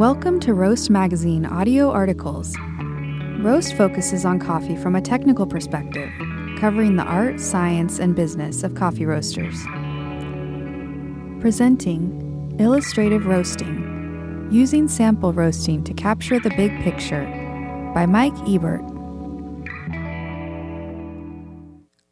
Welcome 0.00 0.40
to 0.40 0.54
Roast 0.54 0.88
Magazine 0.88 1.44
audio 1.44 1.90
articles. 1.90 2.56
Roast 3.40 3.76
focuses 3.76 4.24
on 4.24 4.38
coffee 4.38 4.74
from 4.74 4.96
a 4.96 5.00
technical 5.02 5.46
perspective, 5.46 6.08
covering 6.58 6.96
the 6.96 7.02
art, 7.02 7.38
science, 7.38 7.98
and 7.98 8.16
business 8.16 8.62
of 8.62 8.74
coffee 8.74 9.04
roasters. 9.04 9.62
Presenting 11.42 12.56
Illustrative 12.58 13.26
Roasting 13.26 14.48
Using 14.50 14.88
Sample 14.88 15.34
Roasting 15.34 15.84
to 15.84 15.92
Capture 15.92 16.40
the 16.40 16.48
Big 16.56 16.74
Picture 16.80 17.26
by 17.94 18.06
Mike 18.06 18.32
Ebert. 18.48 18.80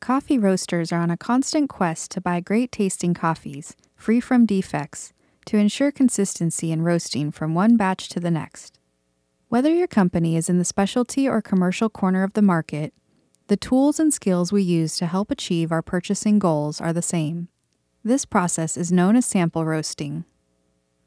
Coffee 0.01 0.39
roasters 0.39 0.93
are 0.93 1.01
on 1.01 1.11
a 1.11 1.17
constant 1.17 1.71
quest 1.71 2.11
to 2.11 2.21
buy 2.21 2.41
great 2.41 2.71
tasting 2.71 3.15
coffees, 3.15 3.75
free 3.97 4.21
from 4.21 4.45
defects 4.45 5.15
to 5.49 5.57
ensure 5.57 5.91
consistency 5.91 6.71
in 6.71 6.83
roasting 6.83 7.31
from 7.31 7.55
one 7.55 7.75
batch 7.75 8.11
to 8.11 8.21
the 8.21 8.31
next. 8.31 8.79
Whether 9.49 9.73
your 9.73 9.87
company 9.87 10.37
is 10.37 10.51
in 10.51 10.59
the 10.59 10.65
specialty 10.65 11.27
or 11.27 11.41
commercial 11.41 11.89
corner 11.89 12.23
of 12.23 12.35
the 12.35 12.43
market, 12.43 12.93
the 13.47 13.57
tools 13.57 13.99
and 13.99 14.13
skills 14.13 14.53
we 14.53 14.61
use 14.61 14.99
to 14.99 15.07
help 15.07 15.31
achieve 15.31 15.73
our 15.73 15.81
purchasing 15.81 16.39
goals 16.39 16.83
are 16.83 16.93
the 16.93 17.01
same. 17.01 17.49
This 18.05 18.27
process 18.27 18.77
is 18.77 18.93
known 18.93 19.17
as 19.17 19.25
sample 19.25 19.65
roasting. 19.65 20.27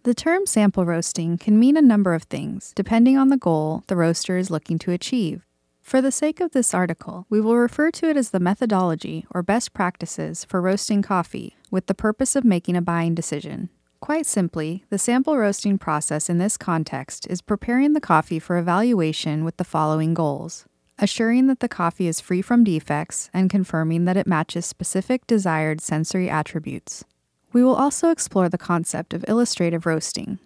The 0.02 0.16
term 0.16 0.48
sample 0.48 0.86
roasting 0.86 1.38
can 1.38 1.60
mean 1.60 1.78
a 1.78 1.82
number 1.82 2.16
of 2.16 2.24
things, 2.24 2.74
depending 2.76 3.20
on 3.20 3.30
the 3.30 3.38
goal 3.38 3.84
the 3.86 3.96
roaster 3.96 4.38
is 4.38 4.50
looking 4.50 4.80
to 4.80 4.92
achieve. 4.92 5.46
For 5.84 6.02
the 6.02 6.12
sake 6.12 6.40
of 6.40 6.50
this 6.50 6.74
article, 6.74 7.28
we 7.30 7.40
will 7.40 7.58
refer 7.58 7.92
to 7.92 8.10
it 8.10 8.18
as 8.18 8.32
the 8.32 8.40
methodology 8.40 9.24
or 9.30 9.44
best 9.44 9.76
practices 9.76 10.44
for 10.44 10.60
roasting 10.60 11.04
coffee 11.04 11.58
with 11.70 11.86
the 11.86 11.94
purpose 11.94 12.36
of 12.36 12.44
making 12.44 12.76
a 12.76 12.82
buying 12.82 13.14
decision. 13.14 13.70
Quite 14.02 14.26
simply, 14.26 14.84
the 14.90 14.98
sample 14.98 15.38
roasting 15.38 15.78
process 15.78 16.30
in 16.30 16.38
this 16.38 16.58
context 16.58 17.26
is 17.30 17.42
preparing 17.42 17.94
the 17.94 18.02
coffee 18.02 18.40
for 18.40 18.58
evaluation 18.58 19.46
with 19.46 19.56
the 19.56 19.64
following 19.64 20.14
goals 20.14 20.66
assuring 21.02 21.48
that 21.48 21.60
the 21.60 21.68
coffee 21.68 22.08
is 22.08 22.22
free 22.22 22.44
from 22.44 22.64
defects 22.64 23.30
and 23.34 23.50
confirming 23.50 24.06
that 24.06 24.16
it 24.16 24.28
matches 24.28 24.68
specific 24.68 25.26
desired 25.26 25.82
sensory 25.82 26.30
attributes. 26.30 27.04
We 27.52 27.64
will 27.64 27.76
also 27.76 28.12
explore 28.12 28.48
the 28.48 28.58
concept 28.58 29.14
of 29.14 29.26
illustrative 29.28 29.88
roasting. 29.88 30.38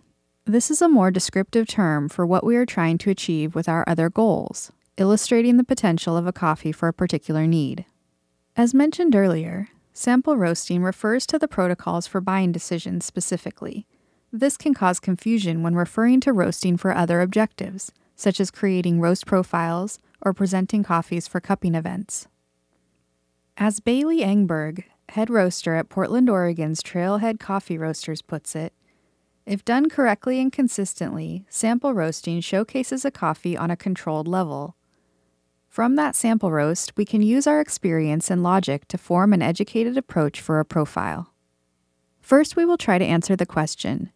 This 0.45 0.71
is 0.71 0.81
a 0.81 0.87
more 0.87 1.11
descriptive 1.11 1.67
term 1.67 2.08
for 2.08 2.25
what 2.25 2.45
we 2.45 2.55
are 2.55 2.65
trying 2.65 2.97
to 2.99 3.09
achieve 3.09 3.53
with 3.53 3.67
our 3.67 3.83
other 3.85 4.09
goals, 4.09 4.71
illustrating 4.97 5.58
the 5.58 5.63
potential 5.63 6.15
of 6.15 6.25
a 6.25 6.33
coffee 6.33 6.71
for 6.71 6.87
a 6.87 6.93
particular 6.93 7.45
need. 7.45 7.85
As 8.55 8.73
mentioned 8.73 9.15
earlier, 9.15 9.67
Sample 9.97 10.35
roasting 10.35 10.83
refers 10.83 11.25
to 11.25 11.39
the 11.39 11.47
protocols 11.47 12.05
for 12.05 12.19
buying 12.19 12.51
decisions 12.51 13.05
specifically. 13.05 13.88
This 14.29 14.57
can 14.57 14.73
cause 14.73 14.99
confusion 14.99 15.63
when 15.63 15.73
referring 15.73 16.19
to 16.19 16.33
roasting 16.33 16.75
for 16.75 16.93
other 16.93 17.21
objectives, 17.21 17.93
such 18.13 18.41
as 18.41 18.52
creating 18.52 18.99
roast 18.99 19.25
profiles 19.25 19.97
or 20.21 20.33
presenting 20.33 20.83
coffees 20.83 21.29
for 21.29 21.39
cupping 21.39 21.75
events. 21.75 22.27
As 23.55 23.79
Bailey 23.79 24.19
Engberg, 24.19 24.83
head 25.07 25.29
roaster 25.29 25.75
at 25.75 25.87
Portland, 25.87 26.30
Oregon's 26.30 26.83
Trailhead 26.83 27.39
Coffee 27.39 27.77
Roasters, 27.77 28.21
puts 28.21 28.53
it, 28.53 28.73
if 29.45 29.63
done 29.63 29.87
correctly 29.87 30.41
and 30.41 30.52
consistently, 30.52 31.45
sample 31.47 31.93
roasting 31.93 32.41
showcases 32.41 33.05
a 33.05 33.11
coffee 33.11 33.55
on 33.55 33.71
a 33.71 33.77
controlled 33.77 34.27
level 34.27 34.75
from 35.75 35.97
that 35.97 36.15
sample 36.15 36.53
roast, 36.53 36.95
we 36.95 37.03
can 37.03 37.21
use 37.21 37.45
our 37.45 37.59
experience 37.59 38.31
and 38.31 38.41
logic 38.41 38.87
to 38.87 38.97
form 38.97 39.33
an 39.33 39.41
educated 39.41 39.97
approach 39.97 40.39
for 40.39 40.61
a 40.61 40.63
profile. 40.63 41.33
First, 42.21 42.55
we 42.55 42.63
will 42.63 42.77
try 42.77 42.97
to 42.97 43.03
answer 43.03 43.35
the 43.35 43.45
question 43.45 44.09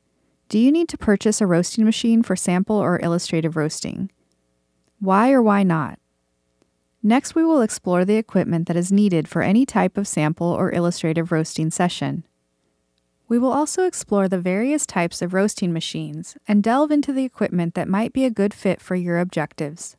Do 0.47 0.57
you 0.57 0.71
need 0.71 0.87
to 0.87 0.97
purchase 0.97 1.41
a 1.41 1.45
roasting 1.45 1.83
machine 1.83 2.23
for 2.23 2.37
sample 2.37 2.77
or 2.77 2.97
illustrative 3.01 3.57
roasting? 3.57 4.09
Why 5.01 5.33
or 5.33 5.41
why 5.41 5.63
not? 5.63 5.99
Next, 7.03 7.35
we 7.35 7.43
will 7.43 7.59
explore 7.59 8.05
the 8.05 8.15
equipment 8.15 8.69
that 8.69 8.77
is 8.77 8.89
needed 8.89 9.27
for 9.27 9.41
any 9.41 9.65
type 9.65 9.97
of 9.97 10.07
sample 10.07 10.47
or 10.47 10.71
illustrative 10.71 11.29
roasting 11.29 11.71
session. 11.71 12.25
We 13.27 13.37
will 13.37 13.51
also 13.51 13.83
explore 13.83 14.29
the 14.29 14.39
various 14.39 14.85
types 14.85 15.21
of 15.21 15.33
roasting 15.33 15.73
machines 15.73 16.37
and 16.47 16.63
delve 16.63 16.89
into 16.89 17.11
the 17.11 17.25
equipment 17.25 17.73
that 17.73 17.89
might 17.89 18.13
be 18.13 18.23
a 18.23 18.31
good 18.31 18.53
fit 18.53 18.79
for 18.79 18.95
your 18.95 19.19
objectives. 19.19 19.97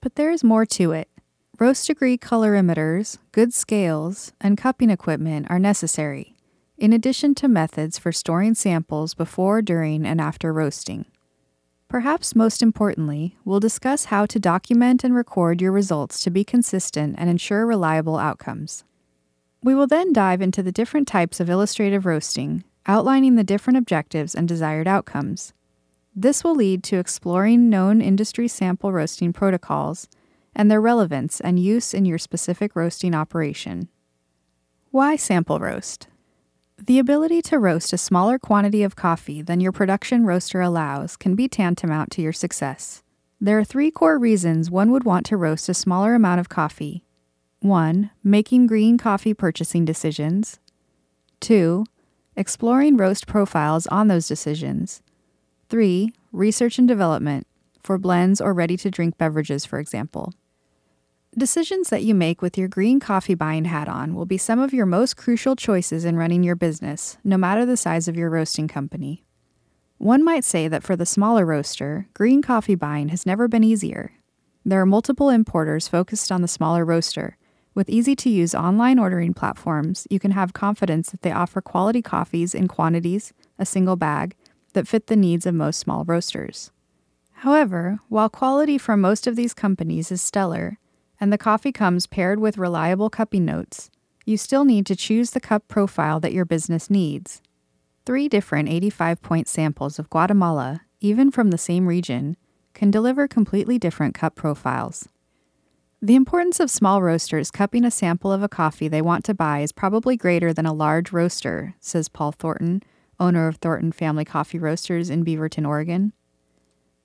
But 0.00 0.14
there 0.14 0.30
is 0.30 0.44
more 0.44 0.64
to 0.66 0.92
it. 0.92 1.08
Roast 1.58 1.86
degree 1.88 2.16
colorimeters, 2.16 3.18
good 3.32 3.52
scales, 3.52 4.32
and 4.40 4.56
cupping 4.56 4.90
equipment 4.90 5.46
are 5.50 5.58
necessary, 5.58 6.36
in 6.76 6.92
addition 6.92 7.34
to 7.34 7.48
methods 7.48 7.98
for 7.98 8.12
storing 8.12 8.54
samples 8.54 9.14
before, 9.14 9.60
during, 9.60 10.06
and 10.06 10.20
after 10.20 10.52
roasting. 10.52 11.04
Perhaps 11.88 12.36
most 12.36 12.62
importantly, 12.62 13.38
we'll 13.44 13.60
discuss 13.60 14.04
how 14.04 14.26
to 14.26 14.38
document 14.38 15.02
and 15.02 15.14
record 15.14 15.60
your 15.60 15.72
results 15.72 16.20
to 16.20 16.30
be 16.30 16.44
consistent 16.44 17.16
and 17.18 17.28
ensure 17.28 17.66
reliable 17.66 18.18
outcomes. 18.18 18.84
We 19.64 19.74
will 19.74 19.88
then 19.88 20.12
dive 20.12 20.40
into 20.40 20.62
the 20.62 20.70
different 20.70 21.08
types 21.08 21.40
of 21.40 21.50
illustrative 21.50 22.06
roasting, 22.06 22.62
outlining 22.86 23.34
the 23.34 23.42
different 23.42 23.78
objectives 23.78 24.34
and 24.34 24.46
desired 24.46 24.86
outcomes. 24.86 25.54
This 26.20 26.42
will 26.42 26.56
lead 26.56 26.82
to 26.82 26.98
exploring 26.98 27.70
known 27.70 28.00
industry 28.00 28.48
sample 28.48 28.92
roasting 28.92 29.32
protocols 29.32 30.08
and 30.52 30.68
their 30.68 30.80
relevance 30.80 31.40
and 31.40 31.60
use 31.60 31.94
in 31.94 32.06
your 32.06 32.18
specific 32.18 32.74
roasting 32.74 33.14
operation. 33.14 33.88
Why 34.90 35.14
sample 35.14 35.60
roast? 35.60 36.08
The 36.76 36.98
ability 36.98 37.40
to 37.42 37.60
roast 37.60 37.92
a 37.92 37.98
smaller 37.98 38.36
quantity 38.36 38.82
of 38.82 38.96
coffee 38.96 39.42
than 39.42 39.60
your 39.60 39.70
production 39.70 40.26
roaster 40.26 40.60
allows 40.60 41.16
can 41.16 41.36
be 41.36 41.46
tantamount 41.46 42.10
to 42.12 42.22
your 42.22 42.32
success. 42.32 43.04
There 43.40 43.56
are 43.56 43.64
three 43.64 43.92
core 43.92 44.18
reasons 44.18 44.72
one 44.72 44.90
would 44.90 45.04
want 45.04 45.24
to 45.26 45.36
roast 45.36 45.68
a 45.68 45.74
smaller 45.74 46.16
amount 46.16 46.40
of 46.40 46.48
coffee 46.48 47.04
1. 47.60 48.10
Making 48.24 48.66
green 48.66 48.98
coffee 48.98 49.34
purchasing 49.34 49.84
decisions. 49.84 50.58
2. 51.38 51.84
Exploring 52.34 52.96
roast 52.96 53.28
profiles 53.28 53.86
on 53.86 54.08
those 54.08 54.26
decisions. 54.26 55.00
3. 55.68 56.10
Research 56.32 56.78
and 56.78 56.88
development, 56.88 57.46
for 57.82 57.98
blends 57.98 58.40
or 58.40 58.54
ready 58.54 58.76
to 58.78 58.90
drink 58.90 59.18
beverages, 59.18 59.66
for 59.66 59.78
example. 59.78 60.32
Decisions 61.36 61.90
that 61.90 62.02
you 62.02 62.14
make 62.14 62.40
with 62.40 62.56
your 62.56 62.68
green 62.68 62.98
coffee 62.98 63.34
buying 63.34 63.66
hat 63.66 63.86
on 63.86 64.14
will 64.14 64.24
be 64.24 64.38
some 64.38 64.58
of 64.58 64.72
your 64.72 64.86
most 64.86 65.18
crucial 65.18 65.56
choices 65.56 66.06
in 66.06 66.16
running 66.16 66.42
your 66.42 66.56
business, 66.56 67.18
no 67.22 67.36
matter 67.36 67.66
the 67.66 67.76
size 67.76 68.08
of 68.08 68.16
your 68.16 68.30
roasting 68.30 68.66
company. 68.66 69.24
One 69.98 70.24
might 70.24 70.44
say 70.44 70.68
that 70.68 70.82
for 70.82 70.96
the 70.96 71.04
smaller 71.04 71.44
roaster, 71.44 72.08
green 72.14 72.40
coffee 72.40 72.74
buying 72.74 73.08
has 73.08 73.26
never 73.26 73.46
been 73.46 73.64
easier. 73.64 74.12
There 74.64 74.80
are 74.80 74.86
multiple 74.86 75.28
importers 75.28 75.86
focused 75.86 76.32
on 76.32 76.40
the 76.40 76.48
smaller 76.48 76.84
roaster. 76.84 77.36
With 77.74 77.90
easy 77.90 78.16
to 78.16 78.30
use 78.30 78.54
online 78.54 78.98
ordering 78.98 79.34
platforms, 79.34 80.06
you 80.08 80.18
can 80.18 80.30
have 80.30 80.54
confidence 80.54 81.10
that 81.10 81.20
they 81.22 81.30
offer 81.30 81.60
quality 81.60 82.00
coffees 82.00 82.54
in 82.54 82.68
quantities, 82.68 83.34
a 83.58 83.66
single 83.66 83.96
bag, 83.96 84.34
that 84.78 84.86
fit 84.86 85.08
the 85.08 85.16
needs 85.16 85.44
of 85.44 85.56
most 85.56 85.80
small 85.80 86.04
roasters. 86.04 86.70
However, 87.32 87.98
while 88.08 88.28
quality 88.28 88.78
from 88.78 89.00
most 89.00 89.26
of 89.26 89.34
these 89.34 89.52
companies 89.52 90.12
is 90.12 90.22
stellar, 90.22 90.78
and 91.18 91.32
the 91.32 91.36
coffee 91.36 91.72
comes 91.72 92.06
paired 92.06 92.38
with 92.38 92.58
reliable 92.58 93.10
cupping 93.10 93.44
notes, 93.44 93.90
you 94.24 94.36
still 94.36 94.64
need 94.64 94.86
to 94.86 94.94
choose 94.94 95.32
the 95.32 95.40
cup 95.40 95.66
profile 95.66 96.20
that 96.20 96.32
your 96.32 96.44
business 96.44 96.88
needs. 96.88 97.42
Three 98.06 98.28
different 98.28 98.68
85 98.68 99.20
point 99.20 99.48
samples 99.48 99.98
of 99.98 100.08
Guatemala, 100.10 100.82
even 101.00 101.32
from 101.32 101.50
the 101.50 101.58
same 101.58 101.88
region, 101.88 102.36
can 102.72 102.92
deliver 102.92 103.26
completely 103.26 103.80
different 103.80 104.14
cup 104.14 104.36
profiles. 104.36 105.08
The 106.00 106.14
importance 106.14 106.60
of 106.60 106.70
small 106.70 107.02
roasters 107.02 107.50
cupping 107.50 107.84
a 107.84 107.90
sample 107.90 108.30
of 108.30 108.44
a 108.44 108.48
coffee 108.48 108.86
they 108.86 109.02
want 109.02 109.24
to 109.24 109.34
buy 109.34 109.58
is 109.58 109.72
probably 109.72 110.16
greater 110.16 110.52
than 110.52 110.66
a 110.66 110.72
large 110.72 111.10
roaster, 111.10 111.74
says 111.80 112.08
Paul 112.08 112.30
Thornton, 112.30 112.84
owner 113.20 113.48
of 113.48 113.56
Thornton 113.56 113.92
Family 113.92 114.24
Coffee 114.24 114.58
Roasters 114.58 115.10
in 115.10 115.24
Beaverton, 115.24 115.66
Oregon. 115.66 116.12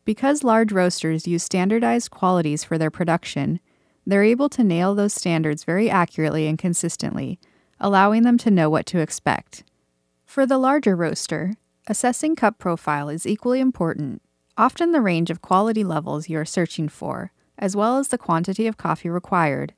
Because 0.05 0.43
large 0.43 0.71
roasters 0.71 1.27
use 1.27 1.43
standardized 1.43 2.11
qualities 2.11 2.63
for 2.63 2.77
their 2.77 2.91
production, 2.91 3.59
they're 4.05 4.23
able 4.23 4.49
to 4.49 4.63
nail 4.63 4.95
those 4.95 5.13
standards 5.13 5.63
very 5.63 5.89
accurately 5.89 6.47
and 6.47 6.57
consistently, 6.57 7.39
allowing 7.79 8.23
them 8.23 8.37
to 8.39 8.51
know 8.51 8.69
what 8.69 8.85
to 8.87 8.99
expect. 8.99 9.63
For 10.25 10.45
the 10.45 10.57
larger 10.57 10.95
roaster, 10.95 11.55
assessing 11.87 12.35
cup 12.35 12.59
profile 12.59 13.09
is 13.09 13.25
equally 13.25 13.59
important. 13.59 14.21
Often 14.57 14.91
the 14.91 15.01
range 15.01 15.29
of 15.29 15.41
quality 15.41 15.83
levels 15.83 16.29
you 16.29 16.37
are 16.37 16.45
searching 16.45 16.89
for, 16.89 17.31
as 17.57 17.75
well 17.75 17.97
as 17.97 18.09
the 18.09 18.17
quantity 18.17 18.67
of 18.67 18.77
coffee 18.77 19.09
required, 19.09 19.73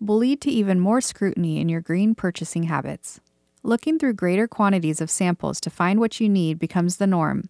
will 0.00 0.16
lead 0.16 0.40
to 0.42 0.50
even 0.50 0.80
more 0.80 1.00
scrutiny 1.00 1.60
in 1.60 1.68
your 1.68 1.80
green 1.80 2.14
purchasing 2.14 2.64
habits. 2.64 3.20
Looking 3.64 3.98
through 3.98 4.14
greater 4.14 4.48
quantities 4.48 5.00
of 5.00 5.10
samples 5.10 5.60
to 5.60 5.70
find 5.70 6.00
what 6.00 6.20
you 6.20 6.28
need 6.28 6.58
becomes 6.58 6.96
the 6.96 7.06
norm, 7.06 7.48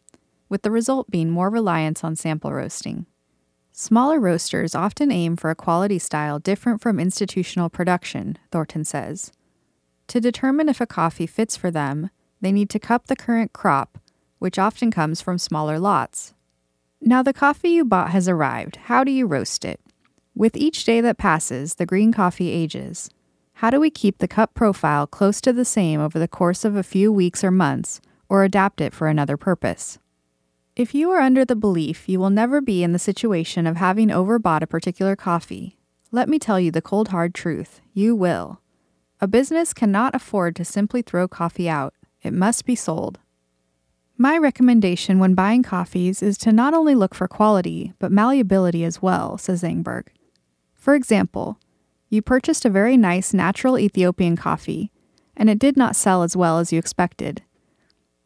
with 0.50 0.60
the 0.60 0.70
result 0.70 1.10
being 1.10 1.30
more 1.30 1.48
reliance 1.48 2.04
on 2.04 2.16
sample 2.16 2.52
roasting. 2.52 3.06
Smaller 3.70 4.20
roasters 4.20 4.74
often 4.74 5.10
aim 5.10 5.36
for 5.36 5.48
a 5.48 5.54
quality 5.54 5.98
style 5.98 6.38
different 6.38 6.82
from 6.82 7.00
institutional 7.00 7.70
production, 7.70 8.36
Thornton 8.50 8.84
says. 8.84 9.32
To 10.08 10.20
determine 10.20 10.68
if 10.68 10.82
a 10.82 10.86
coffee 10.86 11.26
fits 11.26 11.56
for 11.56 11.70
them, 11.70 12.10
they 12.42 12.52
need 12.52 12.68
to 12.70 12.78
cup 12.78 13.06
the 13.06 13.16
current 13.16 13.54
crop, 13.54 13.96
which 14.38 14.58
often 14.58 14.90
comes 14.90 15.22
from 15.22 15.38
smaller 15.38 15.78
lots. 15.78 16.34
Now, 17.00 17.22
the 17.22 17.32
coffee 17.32 17.70
you 17.70 17.86
bought 17.86 18.10
has 18.10 18.28
arrived. 18.28 18.76
How 18.76 19.02
do 19.02 19.10
you 19.10 19.26
roast 19.26 19.64
it? 19.64 19.80
With 20.34 20.56
each 20.58 20.84
day 20.84 21.00
that 21.00 21.16
passes, 21.16 21.76
the 21.76 21.86
green 21.86 22.12
coffee 22.12 22.50
ages. 22.50 23.08
How 23.62 23.70
do 23.70 23.78
we 23.78 23.90
keep 23.90 24.18
the 24.18 24.26
cup 24.26 24.54
profile 24.54 25.06
close 25.06 25.40
to 25.42 25.52
the 25.52 25.64
same 25.64 26.00
over 26.00 26.18
the 26.18 26.26
course 26.26 26.64
of 26.64 26.74
a 26.74 26.82
few 26.82 27.12
weeks 27.12 27.44
or 27.44 27.52
months, 27.52 28.00
or 28.28 28.42
adapt 28.42 28.80
it 28.80 28.92
for 28.92 29.06
another 29.06 29.36
purpose? 29.36 30.00
If 30.74 30.96
you 30.96 31.12
are 31.12 31.20
under 31.20 31.44
the 31.44 31.54
belief 31.54 32.08
you 32.08 32.18
will 32.18 32.28
never 32.28 32.60
be 32.60 32.82
in 32.82 32.90
the 32.90 32.98
situation 32.98 33.68
of 33.68 33.76
having 33.76 34.08
overbought 34.08 34.62
a 34.62 34.66
particular 34.66 35.14
coffee, 35.14 35.78
let 36.10 36.28
me 36.28 36.40
tell 36.40 36.58
you 36.58 36.72
the 36.72 36.82
cold 36.82 37.10
hard 37.10 37.36
truth 37.36 37.80
you 37.94 38.16
will. 38.16 38.60
A 39.20 39.28
business 39.28 39.72
cannot 39.72 40.12
afford 40.12 40.56
to 40.56 40.64
simply 40.64 41.00
throw 41.00 41.28
coffee 41.28 41.68
out, 41.68 41.94
it 42.20 42.32
must 42.32 42.64
be 42.64 42.74
sold. 42.74 43.20
My 44.18 44.36
recommendation 44.36 45.20
when 45.20 45.36
buying 45.36 45.62
coffees 45.62 46.20
is 46.20 46.36
to 46.38 46.50
not 46.50 46.74
only 46.74 46.96
look 46.96 47.14
for 47.14 47.28
quality, 47.28 47.92
but 48.00 48.10
malleability 48.10 48.82
as 48.82 49.00
well, 49.00 49.38
says 49.38 49.62
Engberg. 49.62 50.08
For 50.74 50.96
example, 50.96 51.60
you 52.12 52.20
purchased 52.20 52.66
a 52.66 52.70
very 52.70 52.98
nice 52.98 53.32
natural 53.32 53.78
Ethiopian 53.78 54.36
coffee, 54.36 54.92
and 55.34 55.48
it 55.48 55.58
did 55.58 55.78
not 55.78 55.96
sell 55.96 56.22
as 56.22 56.36
well 56.36 56.58
as 56.58 56.70
you 56.70 56.78
expected. 56.78 57.42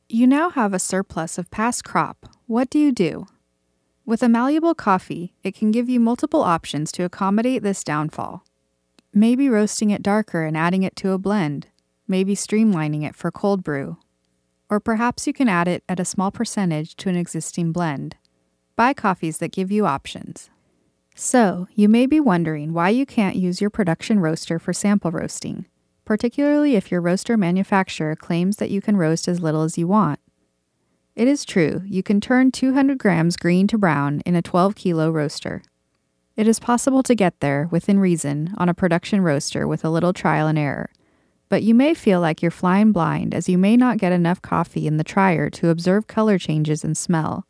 You 0.08 0.26
now 0.26 0.50
have 0.50 0.74
a 0.74 0.80
surplus 0.80 1.38
of 1.38 1.52
past 1.52 1.84
crop. 1.84 2.28
What 2.48 2.68
do 2.68 2.80
you 2.80 2.90
do? 2.90 3.28
With 4.04 4.24
a 4.24 4.28
malleable 4.28 4.74
coffee, 4.74 5.34
it 5.44 5.54
can 5.54 5.70
give 5.70 5.88
you 5.88 6.00
multiple 6.00 6.42
options 6.42 6.90
to 6.92 7.04
accommodate 7.04 7.62
this 7.62 7.84
downfall. 7.84 8.44
Maybe 9.14 9.48
roasting 9.48 9.90
it 9.90 10.02
darker 10.02 10.42
and 10.42 10.56
adding 10.56 10.82
it 10.82 10.96
to 10.96 11.12
a 11.12 11.18
blend, 11.18 11.68
maybe 12.08 12.34
streamlining 12.34 13.04
it 13.04 13.14
for 13.14 13.30
cold 13.30 13.62
brew, 13.62 13.98
or 14.68 14.80
perhaps 14.80 15.28
you 15.28 15.32
can 15.32 15.48
add 15.48 15.68
it 15.68 15.84
at 15.88 16.00
a 16.00 16.04
small 16.04 16.32
percentage 16.32 16.96
to 16.96 17.08
an 17.08 17.16
existing 17.16 17.70
blend. 17.70 18.16
Buy 18.74 18.94
coffees 18.94 19.38
that 19.38 19.52
give 19.52 19.70
you 19.70 19.86
options. 19.86 20.50
So, 21.18 21.66
you 21.74 21.88
may 21.88 22.04
be 22.04 22.20
wondering 22.20 22.74
why 22.74 22.90
you 22.90 23.06
can't 23.06 23.36
use 23.36 23.60
your 23.60 23.70
production 23.70 24.20
roaster 24.20 24.58
for 24.58 24.74
sample 24.74 25.10
roasting, 25.10 25.64
particularly 26.04 26.76
if 26.76 26.90
your 26.90 27.00
roaster 27.00 27.38
manufacturer 27.38 28.14
claims 28.14 28.58
that 28.58 28.70
you 28.70 28.82
can 28.82 28.98
roast 28.98 29.26
as 29.26 29.40
little 29.40 29.62
as 29.62 29.78
you 29.78 29.88
want. 29.88 30.20
It 31.14 31.26
is 31.26 31.46
true, 31.46 31.80
you 31.86 32.02
can 32.02 32.20
turn 32.20 32.52
200 32.52 32.98
grams 32.98 33.36
green 33.36 33.66
to 33.68 33.78
brown 33.78 34.20
in 34.26 34.36
a 34.36 34.42
12 34.42 34.74
kilo 34.74 35.10
roaster. 35.10 35.62
It 36.36 36.46
is 36.46 36.60
possible 36.60 37.02
to 37.04 37.14
get 37.14 37.40
there, 37.40 37.66
within 37.70 37.98
reason, 37.98 38.52
on 38.58 38.68
a 38.68 38.74
production 38.74 39.22
roaster 39.22 39.66
with 39.66 39.86
a 39.86 39.90
little 39.90 40.12
trial 40.12 40.46
and 40.46 40.58
error 40.58 40.90
but 41.48 41.62
you 41.62 41.74
may 41.74 41.94
feel 41.94 42.20
like 42.20 42.42
you're 42.42 42.50
flying 42.50 42.92
blind 42.92 43.34
as 43.34 43.48
you 43.48 43.58
may 43.58 43.76
not 43.76 43.98
get 43.98 44.12
enough 44.12 44.42
coffee 44.42 44.86
in 44.86 44.96
the 44.96 45.04
trier 45.04 45.48
to 45.50 45.68
observe 45.68 46.06
color 46.06 46.38
changes 46.38 46.84
and 46.84 46.96
smell, 46.96 47.46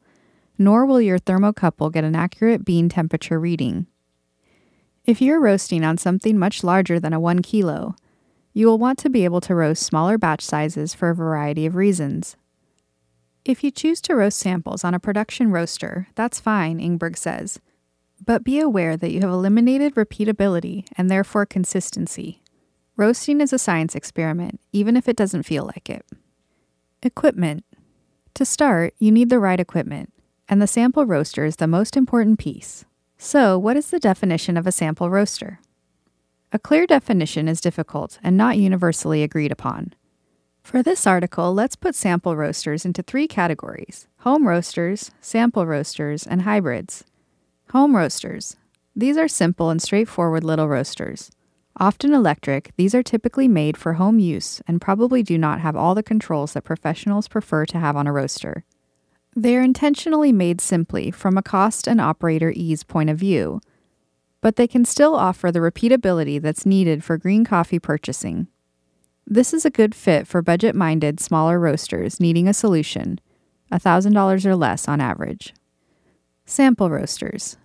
nor 0.58 0.86
will 0.86 1.00
your 1.00 1.18
thermocouple 1.18 1.92
get 1.92 2.04
an 2.04 2.16
accurate 2.16 2.64
bean 2.64 2.88
temperature 2.88 3.38
reading. 3.38 3.86
If 5.04 5.20
you're 5.20 5.40
roasting 5.40 5.84
on 5.84 5.98
something 5.98 6.38
much 6.38 6.64
larger 6.64 6.98
than 6.98 7.12
a 7.12 7.20
1 7.20 7.42
kilo, 7.42 7.94
you 8.52 8.66
will 8.66 8.78
want 8.78 8.98
to 9.00 9.10
be 9.10 9.24
able 9.24 9.40
to 9.42 9.54
roast 9.54 9.82
smaller 9.82 10.18
batch 10.18 10.42
sizes 10.42 10.94
for 10.94 11.10
a 11.10 11.14
variety 11.14 11.66
of 11.66 11.76
reasons. 11.76 12.36
If 13.44 13.62
you 13.62 13.70
choose 13.70 14.00
to 14.00 14.16
roast 14.16 14.38
samples 14.38 14.82
on 14.82 14.94
a 14.94 14.98
production 14.98 15.52
roaster, 15.52 16.08
that's 16.16 16.40
fine, 16.40 16.80
Engberg 16.80 17.16
says, 17.16 17.60
but 18.24 18.42
be 18.42 18.58
aware 18.58 18.96
that 18.96 19.12
you 19.12 19.20
have 19.20 19.30
eliminated 19.30 19.94
repeatability 19.94 20.86
and 20.96 21.10
therefore 21.10 21.46
consistency. 21.46 22.42
Roasting 22.96 23.40
is 23.40 23.52
a 23.52 23.58
science 23.58 23.94
experiment, 23.94 24.58
even 24.72 24.96
if 24.96 25.06
it 25.06 25.16
doesn't 25.16 25.44
feel 25.44 25.64
like 25.64 25.90
it. 25.90 26.04
Equipment. 27.02 27.64
To 28.34 28.44
start, 28.44 28.94
you 28.98 29.12
need 29.12 29.28
the 29.28 29.38
right 29.38 29.60
equipment, 29.60 30.12
and 30.48 30.60
the 30.60 30.66
sample 30.66 31.06
roaster 31.06 31.44
is 31.44 31.56
the 31.56 31.66
most 31.66 31.96
important 31.96 32.38
piece. 32.38 32.84
So, 33.18 33.58
what 33.58 33.76
is 33.76 33.90
the 33.90 33.98
definition 33.98 34.56
of 34.56 34.66
a 34.66 34.72
sample 34.72 35.10
roaster? 35.10 35.60
A 36.52 36.58
clear 36.58 36.86
definition 36.86 37.48
is 37.48 37.60
difficult 37.60 38.18
and 38.22 38.36
not 38.36 38.58
universally 38.58 39.22
agreed 39.22 39.52
upon. 39.52 39.94
For 40.62 40.82
this 40.82 41.06
article, 41.06 41.54
let's 41.54 41.76
put 41.76 41.94
sample 41.94 42.36
roasters 42.36 42.84
into 42.84 43.02
three 43.02 43.28
categories 43.28 44.08
home 44.18 44.48
roasters, 44.48 45.12
sample 45.20 45.66
roasters, 45.66 46.26
and 46.26 46.42
hybrids. 46.42 47.04
Home 47.70 47.96
roasters. 47.96 48.56
These 48.94 49.16
are 49.16 49.28
simple 49.28 49.70
and 49.70 49.80
straightforward 49.80 50.42
little 50.42 50.68
roasters. 50.68 51.30
Often 51.78 52.14
electric, 52.14 52.72
these 52.76 52.94
are 52.94 53.02
typically 53.02 53.48
made 53.48 53.76
for 53.76 53.94
home 53.94 54.18
use 54.18 54.62
and 54.66 54.80
probably 54.80 55.22
do 55.22 55.36
not 55.36 55.60
have 55.60 55.76
all 55.76 55.94
the 55.94 56.02
controls 56.02 56.54
that 56.54 56.64
professionals 56.64 57.28
prefer 57.28 57.66
to 57.66 57.78
have 57.78 57.96
on 57.96 58.06
a 58.06 58.12
roaster. 58.12 58.64
They 59.38 59.54
are 59.58 59.62
intentionally 59.62 60.32
made 60.32 60.62
simply 60.62 61.10
from 61.10 61.36
a 61.36 61.42
cost 61.42 61.86
and 61.86 62.00
operator 62.00 62.54
ease 62.56 62.82
point 62.82 63.10
of 63.10 63.18
view, 63.18 63.60
but 64.40 64.56
they 64.56 64.66
can 64.66 64.86
still 64.86 65.14
offer 65.14 65.52
the 65.52 65.58
repeatability 65.58 66.40
that's 66.40 66.64
needed 66.64 67.04
for 67.04 67.18
green 67.18 67.44
coffee 67.44 67.78
purchasing. 67.78 68.46
This 69.26 69.52
is 69.52 69.66
a 69.66 69.70
good 69.70 69.94
fit 69.94 70.26
for 70.26 70.40
budget 70.40 70.74
minded 70.74 71.20
smaller 71.20 71.60
roasters 71.60 72.18
needing 72.18 72.48
a 72.48 72.54
solution, 72.54 73.20
$1,000 73.70 74.46
or 74.46 74.56
less 74.56 74.88
on 74.88 75.02
average. 75.02 75.52
Sample 76.46 76.88
roasters. 76.88 77.58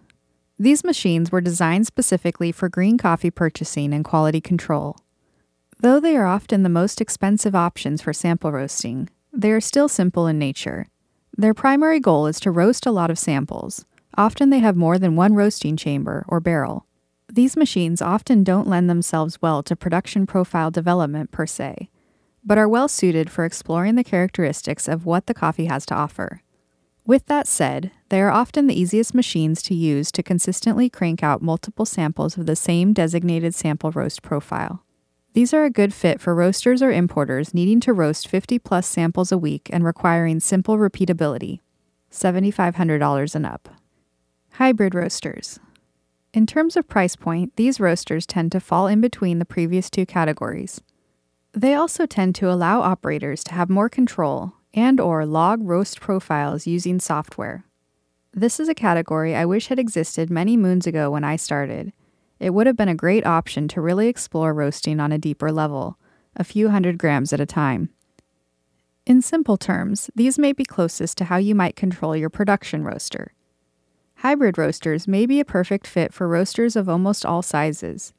These 0.59 0.83
machines 0.83 1.31
were 1.31 1.39
designed 1.39 1.87
specifically 1.87 2.51
for 2.51 2.67
green 2.67 2.97
coffee 2.97 3.31
purchasing 3.31 3.93
and 3.93 4.03
quality 4.03 4.41
control. 4.41 4.97
Though 5.79 6.01
they 6.01 6.17
are 6.17 6.25
often 6.25 6.63
the 6.63 6.69
most 6.69 6.99
expensive 6.99 7.55
options 7.55 8.01
for 8.01 8.11
sample 8.11 8.51
roasting, 8.51 9.09
they 9.31 9.51
are 9.51 9.61
still 9.61 9.87
simple 9.87 10.27
in 10.27 10.37
nature. 10.37 10.87
Their 11.37 11.53
primary 11.53 11.99
goal 11.99 12.27
is 12.27 12.39
to 12.41 12.51
roast 12.51 12.85
a 12.85 12.91
lot 12.91 13.09
of 13.09 13.17
samples. 13.17 13.85
Often 14.17 14.49
they 14.49 14.59
have 14.59 14.75
more 14.75 14.99
than 14.99 15.15
one 15.15 15.33
roasting 15.33 15.77
chamber 15.77 16.25
or 16.27 16.39
barrel. 16.39 16.85
These 17.31 17.55
machines 17.55 18.01
often 18.01 18.43
don't 18.43 18.67
lend 18.67 18.89
themselves 18.89 19.41
well 19.41 19.63
to 19.63 19.75
production 19.75 20.27
profile 20.27 20.69
development 20.69 21.31
per 21.31 21.45
se, 21.45 21.89
but 22.43 22.57
are 22.57 22.67
well 22.67 22.89
suited 22.89 23.29
for 23.29 23.45
exploring 23.45 23.95
the 23.95 24.03
characteristics 24.03 24.89
of 24.89 25.05
what 25.05 25.27
the 25.27 25.33
coffee 25.33 25.65
has 25.65 25.85
to 25.85 25.95
offer. 25.95 26.41
With 27.05 27.25
that 27.27 27.47
said, 27.47 27.91
they 28.09 28.21
are 28.21 28.29
often 28.29 28.67
the 28.67 28.79
easiest 28.79 29.15
machines 29.15 29.61
to 29.63 29.73
use 29.73 30.11
to 30.11 30.21
consistently 30.21 30.89
crank 30.89 31.23
out 31.23 31.41
multiple 31.41 31.85
samples 31.85 32.37
of 32.37 32.45
the 32.45 32.55
same 32.55 32.91
designated 32.91 33.55
sample 33.55 33.91
roast 33.91 34.21
profile. 34.21 34.83
These 35.33 35.53
are 35.53 35.63
a 35.63 35.69
good 35.69 35.93
fit 35.93 36.19
for 36.19 36.35
roasters 36.35 36.81
or 36.81 36.91
importers 36.91 37.53
needing 37.53 37.79
to 37.81 37.93
roast 37.93 38.27
50 38.27 38.59
plus 38.59 38.85
samples 38.85 39.31
a 39.31 39.37
week 39.37 39.69
and 39.71 39.85
requiring 39.85 40.41
simple 40.41 40.77
repeatability. 40.77 41.61
$7,500 42.11 43.35
and 43.35 43.45
up. 43.45 43.69
Hybrid 44.53 44.93
roasters. 44.93 45.57
In 46.33 46.45
terms 46.45 46.75
of 46.75 46.89
price 46.89 47.15
point, 47.15 47.55
these 47.55 47.79
roasters 47.79 48.25
tend 48.25 48.51
to 48.51 48.59
fall 48.59 48.87
in 48.87 48.99
between 48.99 49.39
the 49.39 49.45
previous 49.45 49.89
two 49.89 50.05
categories. 50.05 50.81
They 51.53 51.75
also 51.75 52.05
tend 52.05 52.35
to 52.35 52.51
allow 52.51 52.81
operators 52.81 53.41
to 53.45 53.53
have 53.53 53.69
more 53.69 53.87
control 53.87 54.53
and 54.73 54.99
or 54.99 55.25
log 55.25 55.61
roast 55.63 56.01
profiles 56.01 56.67
using 56.67 56.99
software. 56.99 57.63
This 58.33 58.59
is 58.59 58.67
a 58.67 58.75
category 58.75 59.33
I 59.33 59.45
wish 59.45 59.67
had 59.67 59.79
existed 59.79 60.29
many 60.29 60.57
moons 60.57 60.87
ago 60.87 61.11
when 61.11 61.23
I 61.23 61.37
started. 61.37 61.93
It 62.41 62.55
would 62.55 62.65
have 62.65 62.75
been 62.75 62.89
a 62.89 62.95
great 62.95 63.23
option 63.23 63.67
to 63.67 63.81
really 63.81 64.07
explore 64.07 64.51
roasting 64.51 64.99
on 64.99 65.11
a 65.11 65.19
deeper 65.19 65.51
level, 65.51 65.99
a 66.35 66.43
few 66.43 66.69
hundred 66.69 66.97
grams 66.97 67.31
at 67.31 67.39
a 67.39 67.45
time. 67.45 67.91
In 69.05 69.21
simple 69.21 69.57
terms, 69.57 70.09
these 70.15 70.39
may 70.39 70.51
be 70.51 70.65
closest 70.65 71.19
to 71.19 71.25
how 71.25 71.37
you 71.37 71.53
might 71.53 71.75
control 71.75 72.15
your 72.15 72.31
production 72.31 72.83
roaster. 72.83 73.33
Hybrid 74.15 74.57
roasters 74.57 75.07
may 75.07 75.27
be 75.27 75.39
a 75.39 75.45
perfect 75.45 75.85
fit 75.85 76.15
for 76.15 76.27
roasters 76.27 76.75
of 76.75 76.89
almost 76.89 77.27
all 77.27 77.43
sizes. 77.43 78.11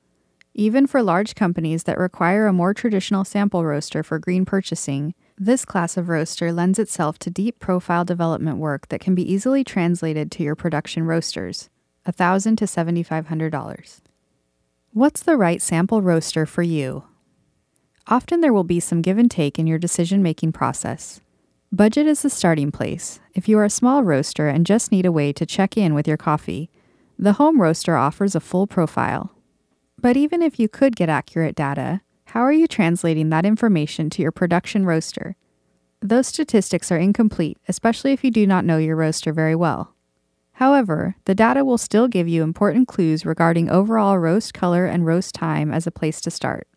Even 0.54 0.86
for 0.86 1.02
large 1.02 1.34
companies 1.34 1.82
that 1.82 1.98
require 1.98 2.46
a 2.46 2.52
more 2.52 2.72
traditional 2.72 3.24
sample 3.24 3.64
roaster 3.64 4.04
for 4.04 4.20
green 4.20 4.44
purchasing, 4.44 5.14
this 5.36 5.64
class 5.64 5.96
of 5.96 6.08
roaster 6.08 6.52
lends 6.52 6.78
itself 6.78 7.18
to 7.18 7.28
deep 7.28 7.58
profile 7.58 8.04
development 8.04 8.58
work 8.58 8.86
that 8.86 9.00
can 9.00 9.16
be 9.16 9.32
easily 9.32 9.64
translated 9.64 10.30
to 10.30 10.44
your 10.44 10.54
production 10.54 11.06
roasters, 11.06 11.68
1,000 12.04 12.54
to 12.54 12.66
$7,500. 12.66 14.00
What's 14.94 15.22
the 15.22 15.38
right 15.38 15.62
sample 15.62 16.02
roaster 16.02 16.44
for 16.44 16.62
you? 16.62 17.04
Often 18.08 18.42
there 18.42 18.52
will 18.52 18.62
be 18.62 18.78
some 18.78 19.00
give 19.00 19.16
and 19.16 19.30
take 19.30 19.58
in 19.58 19.66
your 19.66 19.78
decision 19.78 20.22
making 20.22 20.52
process. 20.52 21.18
Budget 21.72 22.06
is 22.06 22.20
the 22.20 22.28
starting 22.28 22.70
place. 22.70 23.18
If 23.34 23.48
you 23.48 23.56
are 23.56 23.64
a 23.64 23.70
small 23.70 24.02
roaster 24.02 24.48
and 24.48 24.66
just 24.66 24.92
need 24.92 25.06
a 25.06 25.12
way 25.12 25.32
to 25.32 25.46
check 25.46 25.78
in 25.78 25.94
with 25.94 26.06
your 26.06 26.18
coffee, 26.18 26.68
the 27.18 27.32
home 27.32 27.58
roaster 27.58 27.96
offers 27.96 28.34
a 28.34 28.40
full 28.40 28.66
profile. 28.66 29.34
But 29.98 30.18
even 30.18 30.42
if 30.42 30.60
you 30.60 30.68
could 30.68 30.94
get 30.94 31.08
accurate 31.08 31.54
data, 31.54 32.02
how 32.26 32.42
are 32.42 32.52
you 32.52 32.66
translating 32.66 33.30
that 33.30 33.46
information 33.46 34.10
to 34.10 34.20
your 34.20 34.30
production 34.30 34.84
roaster? 34.84 35.36
Those 36.02 36.26
statistics 36.26 36.92
are 36.92 36.98
incomplete, 36.98 37.56
especially 37.66 38.12
if 38.12 38.22
you 38.22 38.30
do 38.30 38.46
not 38.46 38.66
know 38.66 38.76
your 38.76 38.96
roaster 38.96 39.32
very 39.32 39.54
well. 39.54 39.91
However, 40.62 41.16
the 41.24 41.34
data 41.34 41.64
will 41.64 41.76
still 41.76 42.06
give 42.06 42.28
you 42.28 42.44
important 42.44 42.86
clues 42.86 43.26
regarding 43.26 43.68
overall 43.68 44.16
roast 44.16 44.54
color 44.54 44.86
and 44.86 45.04
roast 45.04 45.34
time 45.34 45.72
as 45.72 45.88
a 45.88 45.90
place 45.90 46.20
to 46.20 46.30
start. 46.30 46.68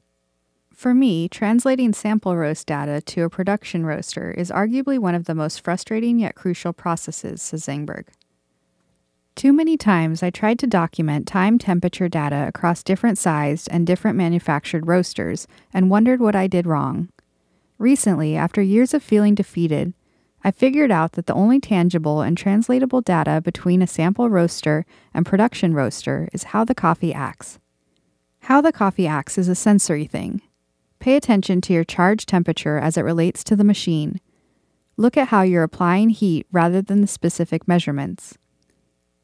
For 0.74 0.96
me, 0.96 1.30
translating 1.30 1.94
sample 1.94 2.36
roast 2.36 2.66
data 2.66 3.00
to 3.00 3.26
a 3.26 3.30
production 3.30 3.86
roaster 3.86 4.32
is 4.32 4.50
arguably 4.50 4.98
one 4.98 5.14
of 5.14 5.26
the 5.26 5.36
most 5.36 5.62
frustrating 5.62 6.18
yet 6.18 6.34
crucial 6.34 6.74
processes, 6.74 7.44
says 7.44 7.68
Engberg. 7.68 8.06
Too 9.36 9.54
many 9.54 9.78
times 9.78 10.24
I 10.24 10.32
tried 10.32 10.58
to 10.60 10.66
document 10.66 11.28
time 11.28 11.60
temperature 11.60 12.10
data 12.10 12.46
across 12.48 12.82
different 12.82 13.20
sized 13.20 13.68
and 13.70 13.86
different 13.86 14.18
manufactured 14.18 14.88
roasters 14.88 15.46
and 15.72 15.92
wondered 15.92 16.20
what 16.20 16.36
I 16.36 16.48
did 16.48 16.66
wrong. 16.66 17.10
Recently, 17.78 18.36
after 18.36 18.64
years 18.64 18.96
of 18.96 19.04
feeling 19.04 19.36
defeated, 19.36 19.94
I 20.46 20.52
figured 20.52 20.92
out 20.92 21.14
that 21.14 21.26
the 21.26 21.34
only 21.34 21.60
tangible 21.60 22.22
and 22.22 22.38
translatable 22.38 23.02
data 23.02 23.42
between 23.42 23.82
a 23.82 23.88
sample 23.88 24.30
roaster 24.30 24.86
and 25.12 25.26
production 25.26 25.74
roaster 25.74 26.30
is 26.34 26.44
how 26.44 26.64
the 26.64 26.76
coffee 26.76 27.16
acts. 27.16 27.58
How 28.42 28.62
the 28.62 28.72
coffee 28.72 29.08
acts 29.08 29.40
is 29.40 29.48
a 29.50 29.56
sensory 29.56 30.06
thing. 30.06 30.44
Pay 31.00 31.16
attention 31.16 31.62
to 31.62 31.74
your 31.74 31.84
charge 31.84 32.28
temperature 32.28 32.78
as 32.78 32.96
it 32.96 33.02
relates 33.02 33.44
to 33.44 33.56
the 33.56 33.64
machine. 33.64 34.22
Look 34.98 35.18
at 35.18 35.30
how 35.30 35.42
you're 35.42 35.64
applying 35.64 36.12
heat 36.12 36.46
rather 36.52 36.80
than 36.80 37.02
the 37.02 37.08
specific 37.08 37.68
measurements. 37.68 38.38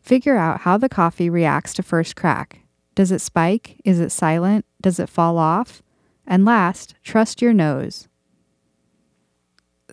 Figure 0.01 0.37
out 0.37 0.61
how 0.61 0.79
the 0.79 0.89
coffee 0.89 1.29
reacts 1.29 1.75
to 1.75 1.83
first 1.83 2.15
crack. 2.15 2.61
Does 2.95 3.11
it 3.11 3.21
spike? 3.21 3.79
Is 3.85 3.99
it 3.99 4.11
silent? 4.11 4.65
Does 4.81 4.99
it 4.99 5.07
fall 5.07 5.37
off? 5.37 5.83
And 6.25 6.45
last, 6.45 6.95
trust 7.03 7.43
your 7.43 7.53
nose. 7.53 8.07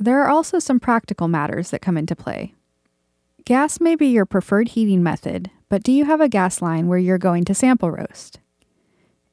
There 0.00 0.23
are 0.23 0.31
also 0.31 0.61
some 0.61 0.78
practical 0.78 1.26
matters 1.26 1.71
that 1.71 1.83
come 1.83 1.97
into 1.97 2.14
play. 2.14 2.55
Gas 3.45 3.81
may 3.81 3.97
be 3.97 4.07
your 4.07 4.26
preferred 4.26 4.69
heating 4.69 5.02
method, 5.02 5.50
but 5.69 5.83
do 5.83 5.90
you 5.90 6.05
have 6.05 6.21
a 6.21 6.28
gas 6.28 6.62
line 6.62 6.87
where 6.87 6.99
you're 6.99 7.19
going 7.19 7.45
to 7.47 7.55
sample 7.55 7.90
roast? 7.90 8.38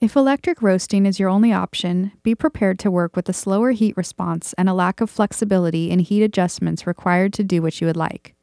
If 0.02 0.16
electric 0.16 0.64
roasting 0.64 1.06
is 1.06 1.20
your 1.20 1.30
only 1.30 1.54
option, 1.54 2.14
be 2.24 2.34
prepared 2.34 2.80
to 2.80 2.90
work 2.90 3.16
with 3.16 3.30
a 3.30 3.34
slower 3.34 3.72
heat 3.72 3.96
response 3.96 4.54
and 4.58 4.68
a 4.68 4.74
lack 4.74 5.02
of 5.02 5.10
flexibility 5.10 5.92
in 5.92 6.00
heat 6.00 6.24
adjustments 6.24 6.88
required 6.88 7.32
to 7.34 7.44
do 7.44 7.62
what 7.62 7.80
you 7.80 7.86
would 7.86 7.96
like. 7.96 8.34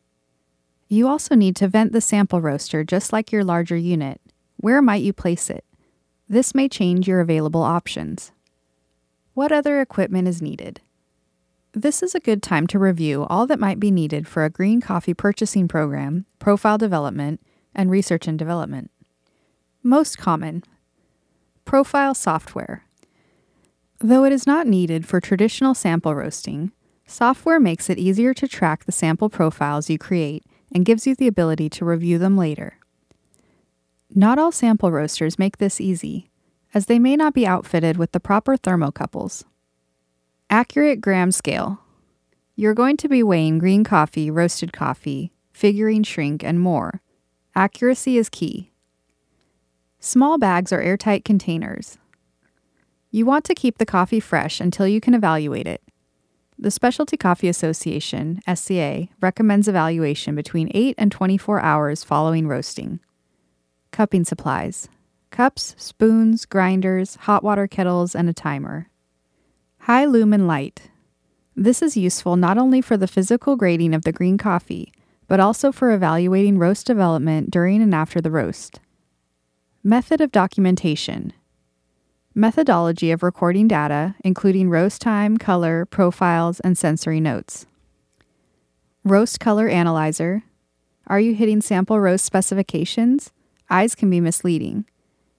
You 0.88 1.08
also 1.08 1.34
need 1.34 1.56
to 1.56 1.68
vent 1.68 1.92
the 1.92 2.00
sample 2.00 2.40
roaster 2.40 2.84
just 2.84 3.12
like 3.12 3.32
your 3.32 3.42
larger 3.42 3.76
unit. 3.76 4.20
Where 4.58 4.80
might 4.80 5.02
you 5.02 5.12
place 5.12 5.50
it? 5.50 5.64
This 6.28 6.54
may 6.54 6.68
change 6.68 7.08
your 7.08 7.20
available 7.20 7.62
options. 7.62 8.30
What 9.34 9.50
other 9.50 9.80
equipment 9.80 10.28
is 10.28 10.40
needed? 10.40 10.80
This 11.74 12.02
is 12.02 12.14
a 12.14 12.20
good 12.20 12.42
time 12.42 12.66
to 12.66 12.78
review 12.78 13.24
all 13.30 13.46
that 13.46 13.58
might 13.58 13.80
be 13.80 13.90
needed 13.90 14.28
for 14.28 14.44
a 14.44 14.50
green 14.50 14.82
coffee 14.82 15.14
purchasing 15.14 15.68
program, 15.68 16.26
profile 16.38 16.76
development, 16.76 17.40
and 17.74 17.90
research 17.90 18.28
and 18.28 18.38
development. 18.38 18.90
Most 19.82 20.18
common 20.18 20.64
Profile 21.64 22.14
software. 22.14 22.84
Though 24.00 24.24
it 24.24 24.34
is 24.34 24.46
not 24.46 24.66
needed 24.66 25.06
for 25.06 25.18
traditional 25.18 25.74
sample 25.74 26.14
roasting, 26.14 26.72
software 27.06 27.58
makes 27.58 27.88
it 27.88 27.98
easier 27.98 28.34
to 28.34 28.46
track 28.46 28.84
the 28.84 28.92
sample 28.92 29.30
profiles 29.30 29.88
you 29.88 29.96
create 29.96 30.44
and 30.74 30.84
gives 30.84 31.06
you 31.06 31.14
the 31.14 31.26
ability 31.28 31.70
to 31.70 31.86
review 31.86 32.18
them 32.18 32.36
later. 32.36 32.76
Not 34.14 34.38
all 34.38 34.52
sample 34.52 34.92
roasters 34.92 35.38
make 35.38 35.56
this 35.56 35.80
easy, 35.80 36.30
as 36.74 36.84
they 36.84 36.98
may 36.98 37.16
not 37.16 37.32
be 37.32 37.46
outfitted 37.46 37.96
with 37.96 38.12
the 38.12 38.20
proper 38.20 38.58
thermocouples. 38.58 39.44
Accurate 40.52 41.00
gram 41.00 41.32
scale. 41.32 41.80
You're 42.56 42.74
going 42.74 42.98
to 42.98 43.08
be 43.08 43.22
weighing 43.22 43.58
green 43.58 43.84
coffee, 43.84 44.30
roasted 44.30 44.70
coffee, 44.70 45.32
figuring 45.50 46.02
shrink, 46.02 46.44
and 46.44 46.60
more. 46.60 47.00
Accuracy 47.54 48.18
is 48.18 48.28
key. 48.28 48.70
Small 49.98 50.36
bags 50.36 50.70
are 50.70 50.82
airtight 50.82 51.24
containers. 51.24 51.96
You 53.10 53.24
want 53.24 53.46
to 53.46 53.54
keep 53.54 53.78
the 53.78 53.86
coffee 53.86 54.20
fresh 54.20 54.60
until 54.60 54.86
you 54.86 55.00
can 55.00 55.14
evaluate 55.14 55.66
it. 55.66 55.80
The 56.58 56.70
Specialty 56.70 57.16
Coffee 57.16 57.48
Association, 57.48 58.42
SCA, 58.46 59.08
recommends 59.22 59.68
evaluation 59.68 60.34
between 60.34 60.70
8 60.74 60.96
and 60.98 61.10
24 61.10 61.60
hours 61.60 62.04
following 62.04 62.46
roasting. 62.46 63.00
Cupping 63.90 64.26
supplies 64.26 64.90
cups, 65.30 65.74
spoons, 65.78 66.44
grinders, 66.44 67.16
hot 67.22 67.42
water 67.42 67.66
kettles, 67.66 68.14
and 68.14 68.28
a 68.28 68.34
timer. 68.34 68.90
High 69.86 70.04
lumen 70.04 70.46
light. 70.46 70.90
This 71.56 71.82
is 71.82 71.96
useful 71.96 72.36
not 72.36 72.56
only 72.56 72.80
for 72.80 72.96
the 72.96 73.08
physical 73.08 73.56
grading 73.56 73.94
of 73.94 74.04
the 74.04 74.12
green 74.12 74.38
coffee, 74.38 74.92
but 75.26 75.40
also 75.40 75.72
for 75.72 75.90
evaluating 75.90 76.56
roast 76.56 76.86
development 76.86 77.50
during 77.50 77.82
and 77.82 77.92
after 77.92 78.20
the 78.20 78.30
roast. 78.30 78.78
Method 79.82 80.20
of 80.20 80.30
documentation 80.30 81.32
Methodology 82.32 83.10
of 83.10 83.24
recording 83.24 83.66
data, 83.66 84.14
including 84.22 84.70
roast 84.70 85.02
time, 85.02 85.36
color, 85.36 85.84
profiles, 85.84 86.60
and 86.60 86.78
sensory 86.78 87.18
notes. 87.18 87.66
Roast 89.02 89.40
color 89.40 89.66
analyzer. 89.66 90.44
Are 91.08 91.18
you 91.18 91.34
hitting 91.34 91.60
sample 91.60 91.98
roast 91.98 92.24
specifications? 92.24 93.32
Eyes 93.68 93.96
can 93.96 94.08
be 94.10 94.20
misleading. 94.20 94.84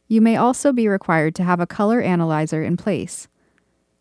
You 0.10 0.20
may 0.20 0.36
also 0.36 0.74
be 0.74 0.90
required 0.90 1.34
to 1.36 1.46
have 1.46 1.62
a 1.62 1.66
color 1.66 2.02
analyzer 2.02 2.62
in 2.62 2.76
place. 2.76 3.30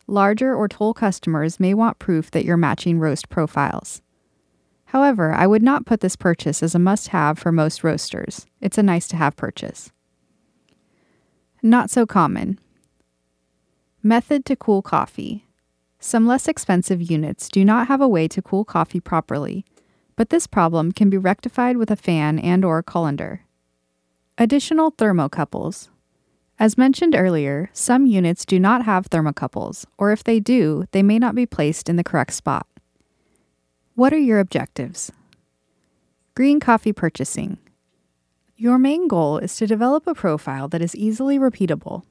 Larger 0.07 0.55
or 0.55 0.69
toll 0.69 0.95
customers 0.95 1.61
may 1.61 1.75
want 1.75 1.99
proof 1.99 2.31
that 2.33 2.45
you're 2.45 2.57
matching 2.57 2.99
roast 2.99 3.29
profiles. 3.29 4.03
However, 4.87 5.33
I 5.33 5.47
would 5.47 5.63
not 5.63 5.87
put 5.87 6.01
this 6.01 6.17
purchase 6.17 6.63
as 6.63 6.75
a 6.75 6.79
must 6.79 7.09
have 7.09 7.39
for 7.39 7.51
most 7.51 7.83
roasters. 7.83 8.47
It's 8.61 8.77
a 8.77 8.83
nice 8.83 9.09
to 9.09 9.17
have 9.17 9.37
purchase. 9.37 9.91
Not 11.63 11.91
so 11.91 12.05
common. 12.05 12.59
Method 14.03 14.45
to 14.47 14.57
cool 14.57 14.83
coffee. 14.83 15.47
Some 16.01 16.27
less 16.27 16.49
expensive 16.49 17.01
units 17.01 17.49
do 17.49 17.65
not 17.65 17.87
have 17.87 18.01
a 18.01 18.09
way 18.09 18.27
to 18.29 18.43
cool 18.43 18.65
coffee 18.65 19.01
properly, 19.01 19.65
but 20.17 20.31
this 20.31 20.49
problem 20.49 20.91
can 20.93 21.09
be 21.09 21.17
rectified 21.17 21.77
with 21.77 21.91
a 21.91 21.97
fan 21.97 22.39
and 22.41 22.65
or 22.65 22.83
colander. 22.83 23.43
Additional 24.37 24.91
thermocouples. 24.91 25.89
As 26.63 26.79
mentioned 26.79 27.17
earlier, 27.17 27.71
some 27.73 28.07
units 28.07 28.45
do 28.45 28.61
not 28.61 28.85
have 28.85 29.11
thermocouples, 29.11 29.85
or 29.99 30.13
if 30.13 30.23
they 30.23 30.39
do, 30.39 30.85
they 30.93 31.03
may 31.03 31.19
not 31.19 31.35
be 31.35 31.45
placed 31.45 31.89
in 31.89 31.97
the 31.97 32.05
correct 32.05 32.33
spot. 32.33 32.69
What 33.97 34.13
are 34.13 34.17
your 34.17 34.39
objectives? 34.39 35.11
Green 36.37 36.61
coffee 36.61 36.93
purchasing. 36.93 37.59
Your 38.57 38.79
main 38.79 39.09
goal 39.09 39.39
is 39.39 39.57
to 39.57 39.67
develop 39.67 40.07
a 40.07 40.15
profile 40.15 40.69
that 40.69 40.81
is 40.81 40.95
easily 40.95 41.37
repeatable. 41.37 42.05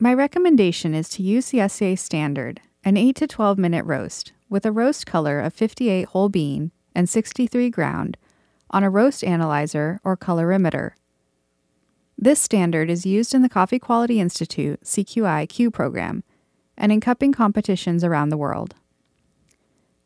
My 0.00 0.12
recommendation 0.12 0.92
is 0.92 1.08
to 1.10 1.22
use 1.22 1.50
the 1.50 1.68
SCA 1.68 1.96
standard, 1.96 2.60
an 2.82 2.96
8 2.96 3.14
to 3.14 3.28
12 3.28 3.56
minute 3.56 3.84
roast, 3.84 4.32
with 4.48 4.66
a 4.66 4.72
roast 4.72 5.06
color 5.06 5.38
of 5.38 5.54
58 5.54 6.08
whole 6.08 6.28
bean 6.28 6.72
and 6.92 7.08
63 7.08 7.70
ground 7.70 8.16
on 8.70 8.82
a 8.82 8.90
roast 8.90 9.22
analyzer 9.22 10.00
or 10.02 10.16
colorimeter. 10.16 10.94
This 12.18 12.40
standard 12.40 12.90
is 12.90 13.06
used 13.06 13.32
in 13.32 13.42
the 13.42 13.48
Coffee 13.48 13.78
Quality 13.78 14.20
Institute 14.20 14.82
CQI 14.82 15.48
Q 15.48 15.70
program 15.70 16.24
and 16.76 16.90
in 16.90 17.00
cupping 17.00 17.32
competitions 17.32 18.02
around 18.02 18.28
the 18.28 18.36
world. 18.36 18.74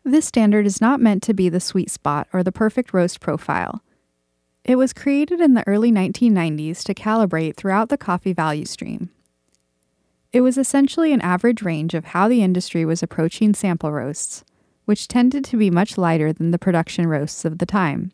This 0.04 0.26
standard 0.26 0.66
is 0.66 0.80
not 0.80 1.00
meant 1.00 1.22
to 1.24 1.34
be 1.34 1.48
the 1.48 1.60
sweet 1.60 1.90
spot 1.90 2.28
or 2.32 2.42
the 2.42 2.52
perfect 2.52 2.92
roast 2.92 3.20
profile 3.20 3.82
it 4.64 4.76
was 4.76 4.92
created 4.92 5.40
in 5.40 5.54
the 5.54 5.66
early 5.66 5.90
1990s 5.90 6.84
to 6.84 6.94
calibrate 6.94 7.56
throughout 7.56 7.88
the 7.88 7.98
coffee 7.98 8.32
value 8.32 8.64
stream. 8.64 9.10
It 10.32 10.40
was 10.40 10.56
essentially 10.56 11.12
an 11.12 11.20
average 11.20 11.62
range 11.62 11.94
of 11.94 12.06
how 12.06 12.28
the 12.28 12.42
industry 12.42 12.84
was 12.84 13.02
approaching 13.02 13.54
sample 13.54 13.92
roasts, 13.92 14.44
which 14.84 15.08
tended 15.08 15.44
to 15.46 15.56
be 15.56 15.68
much 15.68 15.98
lighter 15.98 16.32
than 16.32 16.52
the 16.52 16.58
production 16.58 17.06
roasts 17.06 17.44
of 17.44 17.58
the 17.58 17.66
time. 17.66 18.12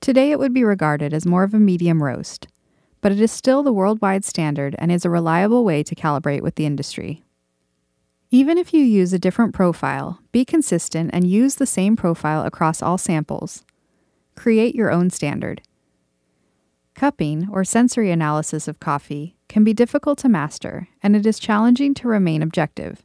Today 0.00 0.30
it 0.30 0.38
would 0.38 0.52
be 0.52 0.64
regarded 0.64 1.12
as 1.12 1.26
more 1.26 1.44
of 1.44 1.54
a 1.54 1.58
medium 1.58 2.02
roast, 2.02 2.48
but 3.00 3.12
it 3.12 3.20
is 3.20 3.32
still 3.32 3.62
the 3.62 3.72
worldwide 3.72 4.24
standard 4.24 4.74
and 4.78 4.90
is 4.90 5.04
a 5.04 5.10
reliable 5.10 5.64
way 5.64 5.82
to 5.82 5.94
calibrate 5.94 6.42
with 6.42 6.54
the 6.56 6.66
industry. 6.66 7.22
Even 8.30 8.58
if 8.58 8.74
you 8.74 8.82
use 8.82 9.12
a 9.12 9.18
different 9.18 9.54
profile, 9.54 10.20
be 10.32 10.44
consistent 10.44 11.10
and 11.12 11.30
use 11.30 11.54
the 11.54 11.66
same 11.66 11.96
profile 11.96 12.44
across 12.44 12.82
all 12.82 12.98
samples 12.98 13.64
create 14.36 14.74
your 14.74 14.92
own 14.92 15.10
standard. 15.10 15.62
Cupping, 16.94 17.48
or 17.50 17.64
sensory 17.64 18.10
analysis 18.10 18.68
of 18.68 18.80
coffee, 18.80 19.36
can 19.48 19.64
be 19.64 19.74
difficult 19.74 20.18
to 20.18 20.28
master, 20.28 20.88
and 21.02 21.16
it 21.16 21.26
is 21.26 21.38
challenging 21.38 21.94
to 21.94 22.08
remain 22.08 22.42
objective. 22.42 23.02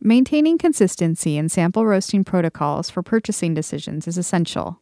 Maintaining 0.00 0.58
consistency 0.58 1.36
in 1.36 1.48
sample 1.48 1.86
roasting 1.86 2.24
protocols 2.24 2.90
for 2.90 3.02
purchasing 3.02 3.54
decisions 3.54 4.06
is 4.06 4.18
essential. 4.18 4.80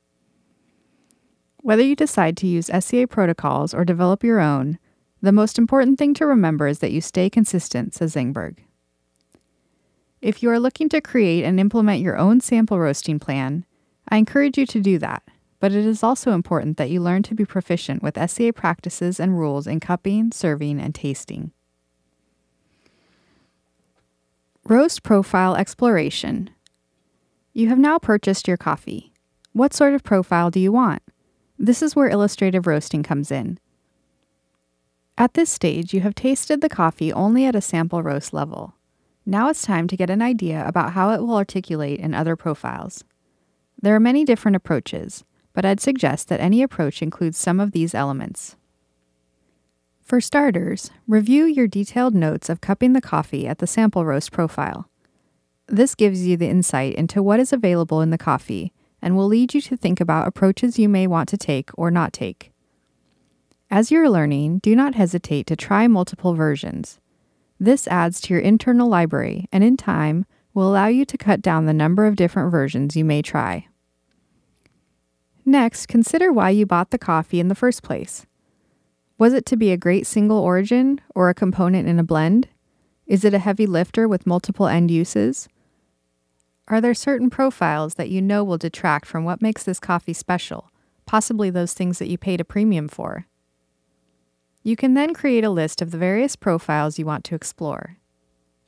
Whether 1.62 1.82
you 1.82 1.96
decide 1.96 2.36
to 2.38 2.46
use 2.46 2.66
SCA 2.66 3.06
protocols 3.08 3.72
or 3.72 3.84
develop 3.84 4.22
your 4.22 4.40
own, 4.40 4.78
the 5.20 5.32
most 5.32 5.58
important 5.58 5.98
thing 5.98 6.12
to 6.14 6.26
remember 6.26 6.66
is 6.66 6.80
that 6.80 6.92
you 6.92 7.00
stay 7.00 7.30
consistent, 7.30 7.94
says 7.94 8.14
Engberg. 8.14 8.58
If 10.20 10.42
you 10.42 10.50
are 10.50 10.60
looking 10.60 10.88
to 10.90 11.00
create 11.00 11.44
and 11.44 11.58
implement 11.58 12.02
your 12.02 12.18
own 12.18 12.40
sample 12.40 12.78
roasting 12.78 13.18
plan, 13.18 13.64
I 14.08 14.16
encourage 14.16 14.58
you 14.58 14.66
to 14.66 14.80
do 14.80 14.98
that 14.98 15.22
but 15.62 15.70
it 15.70 15.86
is 15.86 16.02
also 16.02 16.32
important 16.32 16.76
that 16.76 16.90
you 16.90 17.00
learn 17.00 17.22
to 17.22 17.36
be 17.36 17.44
proficient 17.44 18.02
with 18.02 18.18
SCA 18.28 18.52
practices 18.52 19.20
and 19.20 19.38
rules 19.38 19.68
in 19.68 19.78
cupping, 19.78 20.32
serving, 20.32 20.80
and 20.80 20.92
tasting. 20.92 21.52
Roast 24.64 25.04
Profile 25.04 25.54
Exploration 25.54 26.50
You 27.52 27.68
have 27.68 27.78
now 27.78 28.00
purchased 28.00 28.48
your 28.48 28.56
coffee. 28.56 29.12
What 29.52 29.72
sort 29.72 29.94
of 29.94 30.02
profile 30.02 30.50
do 30.50 30.58
you 30.58 30.72
want? 30.72 31.01
This 31.62 31.80
is 31.80 31.94
where 31.94 32.08
illustrative 32.08 32.66
roasting 32.66 33.04
comes 33.04 33.30
in. 33.30 33.60
At 35.16 35.34
this 35.34 35.48
stage, 35.48 35.94
you 35.94 36.00
have 36.00 36.16
tasted 36.16 36.60
the 36.60 36.68
coffee 36.68 37.12
only 37.12 37.46
at 37.46 37.54
a 37.54 37.60
sample 37.60 38.02
roast 38.02 38.32
level. 38.32 38.74
Now 39.24 39.48
it's 39.48 39.62
time 39.62 39.86
to 39.86 39.96
get 39.96 40.10
an 40.10 40.22
idea 40.22 40.66
about 40.66 40.94
how 40.94 41.10
it 41.10 41.20
will 41.20 41.36
articulate 41.36 42.00
in 42.00 42.14
other 42.14 42.34
profiles. 42.34 43.04
There 43.80 43.94
are 43.94 44.00
many 44.00 44.24
different 44.24 44.56
approaches, 44.56 45.22
but 45.52 45.64
I'd 45.64 45.78
suggest 45.78 46.26
that 46.28 46.40
any 46.40 46.64
approach 46.64 47.00
includes 47.00 47.38
some 47.38 47.60
of 47.60 47.70
these 47.70 47.94
elements. 47.94 48.56
For 50.02 50.20
starters, 50.20 50.90
review 51.06 51.44
your 51.44 51.68
detailed 51.68 52.16
notes 52.16 52.48
of 52.48 52.60
cupping 52.60 52.92
the 52.92 53.00
coffee 53.00 53.46
at 53.46 53.58
the 53.58 53.68
sample 53.68 54.04
roast 54.04 54.32
profile. 54.32 54.88
This 55.68 55.94
gives 55.94 56.26
you 56.26 56.36
the 56.36 56.48
insight 56.48 56.96
into 56.96 57.22
what 57.22 57.38
is 57.38 57.52
available 57.52 58.00
in 58.00 58.10
the 58.10 58.18
coffee 58.18 58.72
and 59.02 59.16
will 59.16 59.26
lead 59.26 59.52
you 59.52 59.60
to 59.60 59.76
think 59.76 60.00
about 60.00 60.28
approaches 60.28 60.78
you 60.78 60.88
may 60.88 61.06
want 61.06 61.28
to 61.28 61.36
take 61.36 61.70
or 61.74 61.90
not 61.90 62.12
take. 62.12 62.52
As 63.70 63.90
you're 63.90 64.08
learning, 64.08 64.58
do 64.58 64.76
not 64.76 64.94
hesitate 64.94 65.46
to 65.48 65.56
try 65.56 65.88
multiple 65.88 66.34
versions. 66.34 67.00
This 67.58 67.88
adds 67.88 68.20
to 68.22 68.34
your 68.34 68.42
internal 68.42 68.88
library 68.88 69.48
and 69.50 69.64
in 69.64 69.76
time 69.76 70.26
will 70.54 70.68
allow 70.68 70.86
you 70.86 71.04
to 71.06 71.18
cut 71.18 71.42
down 71.42 71.66
the 71.66 71.72
number 71.72 72.06
of 72.06 72.16
different 72.16 72.50
versions 72.50 72.96
you 72.96 73.04
may 73.04 73.22
try. 73.22 73.66
Next, 75.44 75.86
consider 75.86 76.32
why 76.32 76.50
you 76.50 76.66
bought 76.66 76.90
the 76.90 76.98
coffee 76.98 77.40
in 77.40 77.48
the 77.48 77.54
first 77.54 77.82
place. 77.82 78.26
Was 79.18 79.32
it 79.32 79.46
to 79.46 79.56
be 79.56 79.72
a 79.72 79.76
great 79.76 80.06
single 80.06 80.38
origin 80.38 81.00
or 81.14 81.28
a 81.28 81.34
component 81.34 81.88
in 81.88 81.98
a 81.98 82.04
blend? 82.04 82.48
Is 83.06 83.24
it 83.24 83.34
a 83.34 83.38
heavy 83.38 83.66
lifter 83.66 84.06
with 84.06 84.26
multiple 84.26 84.66
end 84.66 84.90
uses? 84.90 85.48
Are 86.68 86.80
there 86.80 86.94
certain 86.94 87.28
profiles 87.28 87.94
that 87.94 88.10
you 88.10 88.22
know 88.22 88.44
will 88.44 88.58
detract 88.58 89.06
from 89.06 89.24
what 89.24 89.42
makes 89.42 89.64
this 89.64 89.80
coffee 89.80 90.12
special, 90.12 90.70
possibly 91.06 91.50
those 91.50 91.74
things 91.74 91.98
that 91.98 92.08
you 92.08 92.16
paid 92.16 92.40
a 92.40 92.44
premium 92.44 92.88
for? 92.88 93.26
You 94.62 94.76
can 94.76 94.94
then 94.94 95.12
create 95.12 95.42
a 95.42 95.50
list 95.50 95.82
of 95.82 95.90
the 95.90 95.98
various 95.98 96.36
profiles 96.36 96.98
you 96.98 97.04
want 97.04 97.24
to 97.24 97.34
explore. 97.34 97.96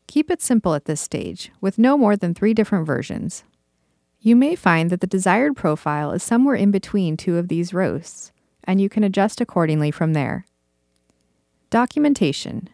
Keep 0.09 0.31
it 0.31 0.43
simple 0.43 0.75
at 0.75 0.87
this 0.87 1.01
stage, 1.01 1.53
with 1.61 1.79
no 1.79 1.97
more 1.97 2.17
than 2.17 2.35
three 2.35 2.53
different 2.53 2.87
versions. 2.87 3.45
You 4.19 4.35
may 4.35 4.57
find 4.57 4.91
that 4.91 5.01
the 5.01 5.07
desired 5.07 5.55
profile 5.55 6.11
is 6.11 6.23
somewhere 6.23 6.57
in 6.57 6.71
between 6.73 7.17
two 7.17 7.37
of 7.37 7.49
these 7.49 7.73
roasts, 7.73 8.33
and 8.65 8.81
you 8.81 8.89
can 8.89 9.05
adjust 9.05 9.41
accordingly 9.41 9.91
from 9.91 10.15
there. 10.15 10.47
Documentation. 11.71 12.69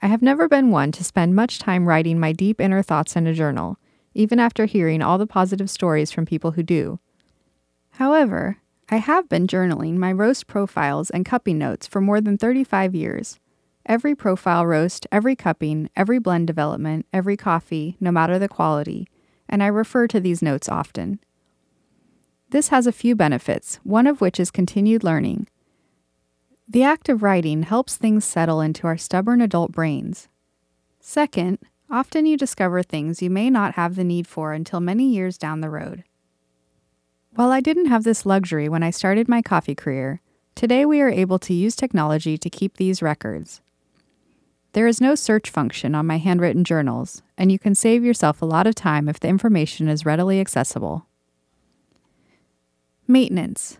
I 0.00 0.06
have 0.06 0.22
never 0.22 0.48
been 0.48 0.70
one 0.70 0.92
to 0.92 1.04
spend 1.04 1.34
much 1.34 1.58
time 1.58 1.88
writing 1.88 2.20
my 2.20 2.32
deep 2.32 2.60
inner 2.60 2.82
thoughts 2.82 3.16
in 3.16 3.26
a 3.26 3.34
journal, 3.34 3.78
even 4.14 4.38
after 4.38 4.64
hearing 4.64 5.02
all 5.02 5.18
the 5.18 5.26
positive 5.26 5.68
stories 5.68 6.10
from 6.10 6.24
people 6.24 6.52
who 6.52 6.62
do. 6.62 6.98
However, 7.92 8.58
I 8.88 8.96
have 8.96 9.28
been 9.28 9.46
journaling 9.46 9.96
my 9.96 10.12
roast 10.12 10.46
profiles 10.46 11.10
and 11.10 11.24
cupping 11.24 11.58
notes 11.58 11.86
for 11.86 12.00
more 12.00 12.20
than 12.20 12.38
35 12.38 12.94
years. 12.94 13.40
Every 13.86 14.14
profile 14.14 14.66
roast, 14.66 15.06
every 15.12 15.36
cupping, 15.36 15.90
every 15.94 16.18
blend 16.18 16.46
development, 16.46 17.06
every 17.12 17.36
coffee, 17.36 17.96
no 18.00 18.10
matter 18.10 18.38
the 18.38 18.48
quality, 18.48 19.08
and 19.48 19.62
I 19.62 19.66
refer 19.66 20.06
to 20.08 20.20
these 20.20 20.42
notes 20.42 20.68
often. 20.68 21.20
This 22.50 22.68
has 22.68 22.86
a 22.86 22.92
few 22.92 23.14
benefits, 23.16 23.80
one 23.82 24.06
of 24.06 24.20
which 24.20 24.38
is 24.38 24.50
continued 24.50 25.02
learning. 25.02 25.48
The 26.68 26.82
act 26.82 27.08
of 27.08 27.22
writing 27.22 27.64
helps 27.64 27.96
things 27.96 28.24
settle 28.24 28.60
into 28.60 28.86
our 28.86 28.96
stubborn 28.96 29.40
adult 29.40 29.72
brains. 29.72 30.28
Second, 31.00 31.58
often 31.94 32.26
you 32.26 32.36
discover 32.36 32.82
things 32.82 33.22
you 33.22 33.30
may 33.30 33.48
not 33.48 33.74
have 33.74 33.94
the 33.94 34.02
need 34.02 34.26
for 34.26 34.52
until 34.52 34.80
many 34.80 35.06
years 35.06 35.38
down 35.38 35.60
the 35.60 35.70
road. 35.70 36.02
While 37.36 37.52
I 37.52 37.60
didn't 37.60 37.86
have 37.86 38.02
this 38.02 38.26
luxury 38.26 38.68
when 38.68 38.82
I 38.82 38.90
started 38.90 39.28
my 39.28 39.40
coffee 39.40 39.76
career, 39.76 40.20
today 40.56 40.84
we 40.84 41.00
are 41.00 41.08
able 41.08 41.38
to 41.38 41.54
use 41.54 41.76
technology 41.76 42.36
to 42.36 42.50
keep 42.50 42.76
these 42.76 43.00
records. 43.00 43.60
There 44.72 44.88
is 44.88 45.00
no 45.00 45.14
search 45.14 45.48
function 45.50 45.94
on 45.94 46.04
my 46.04 46.18
handwritten 46.18 46.64
journals, 46.64 47.22
and 47.38 47.52
you 47.52 47.60
can 47.60 47.76
save 47.76 48.04
yourself 48.04 48.42
a 48.42 48.46
lot 48.46 48.66
of 48.66 48.74
time 48.74 49.08
if 49.08 49.20
the 49.20 49.28
information 49.28 49.88
is 49.88 50.04
readily 50.04 50.40
accessible. 50.40 51.06
Maintenance. 53.06 53.78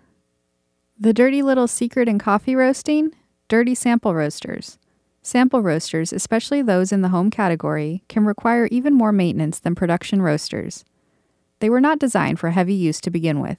The 0.96 1.12
dirty 1.12 1.42
little 1.42 1.66
secret 1.66 2.08
in 2.08 2.20
coffee 2.20 2.54
roasting? 2.54 3.10
Dirty 3.48 3.74
sample 3.74 4.14
roasters. 4.14 4.78
Sample 5.26 5.62
roasters, 5.62 6.12
especially 6.12 6.60
those 6.60 6.92
in 6.92 7.00
the 7.00 7.08
home 7.08 7.30
category, 7.30 8.04
can 8.08 8.26
require 8.26 8.66
even 8.66 8.92
more 8.92 9.10
maintenance 9.10 9.58
than 9.58 9.74
production 9.74 10.20
roasters. 10.20 10.84
They 11.60 11.70
were 11.70 11.80
not 11.80 11.98
designed 11.98 12.38
for 12.38 12.50
heavy 12.50 12.74
use 12.74 13.00
to 13.00 13.10
begin 13.10 13.40
with. 13.40 13.56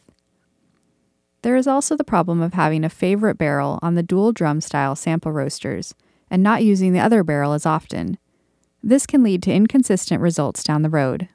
There 1.41 1.55
is 1.55 1.65
also 1.65 1.95
the 1.95 2.03
problem 2.03 2.39
of 2.39 2.53
having 2.53 2.83
a 2.83 2.89
favorite 2.89 3.39
barrel 3.39 3.79
on 3.81 3.95
the 3.95 4.03
dual 4.03 4.31
drum 4.31 4.61
style 4.61 4.95
sample 4.95 5.31
roasters 5.31 5.95
and 6.29 6.43
not 6.43 6.63
using 6.63 6.93
the 6.93 6.99
other 6.99 7.23
barrel 7.23 7.53
as 7.53 7.65
often. 7.65 8.19
This 8.83 9.07
can 9.07 9.23
lead 9.23 9.41
to 9.43 9.51
inconsistent 9.51 10.21
results 10.21 10.63
down 10.63 10.83
the 10.83 10.89
road. 10.89 11.29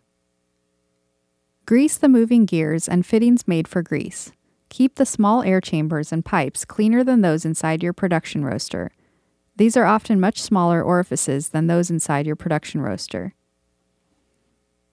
Grease 1.67 1.99
the 1.99 2.09
moving 2.09 2.45
gears 2.45 2.89
and 2.89 3.05
fittings 3.05 3.49
made 3.49 3.67
for 3.67 3.83
grease. 3.83 4.31
Keep 4.69 4.95
the 4.95 5.07
small 5.07 5.43
air 5.43 5.61
chambers 5.61 6.13
and 6.13 6.25
pipes 6.25 6.65
cleaner 6.65 7.03
than 7.03 7.21
those 7.21 7.45
inside 7.45 7.83
your 7.83 7.93
production 7.93 8.45
roaster. 8.45 8.93
These 9.61 9.77
are 9.77 9.85
often 9.85 10.19
much 10.19 10.41
smaller 10.41 10.83
orifices 10.83 11.51
than 11.51 11.67
those 11.67 11.91
inside 11.91 12.27
your 12.27 12.35
production 12.35 12.81
roaster. 12.81 13.35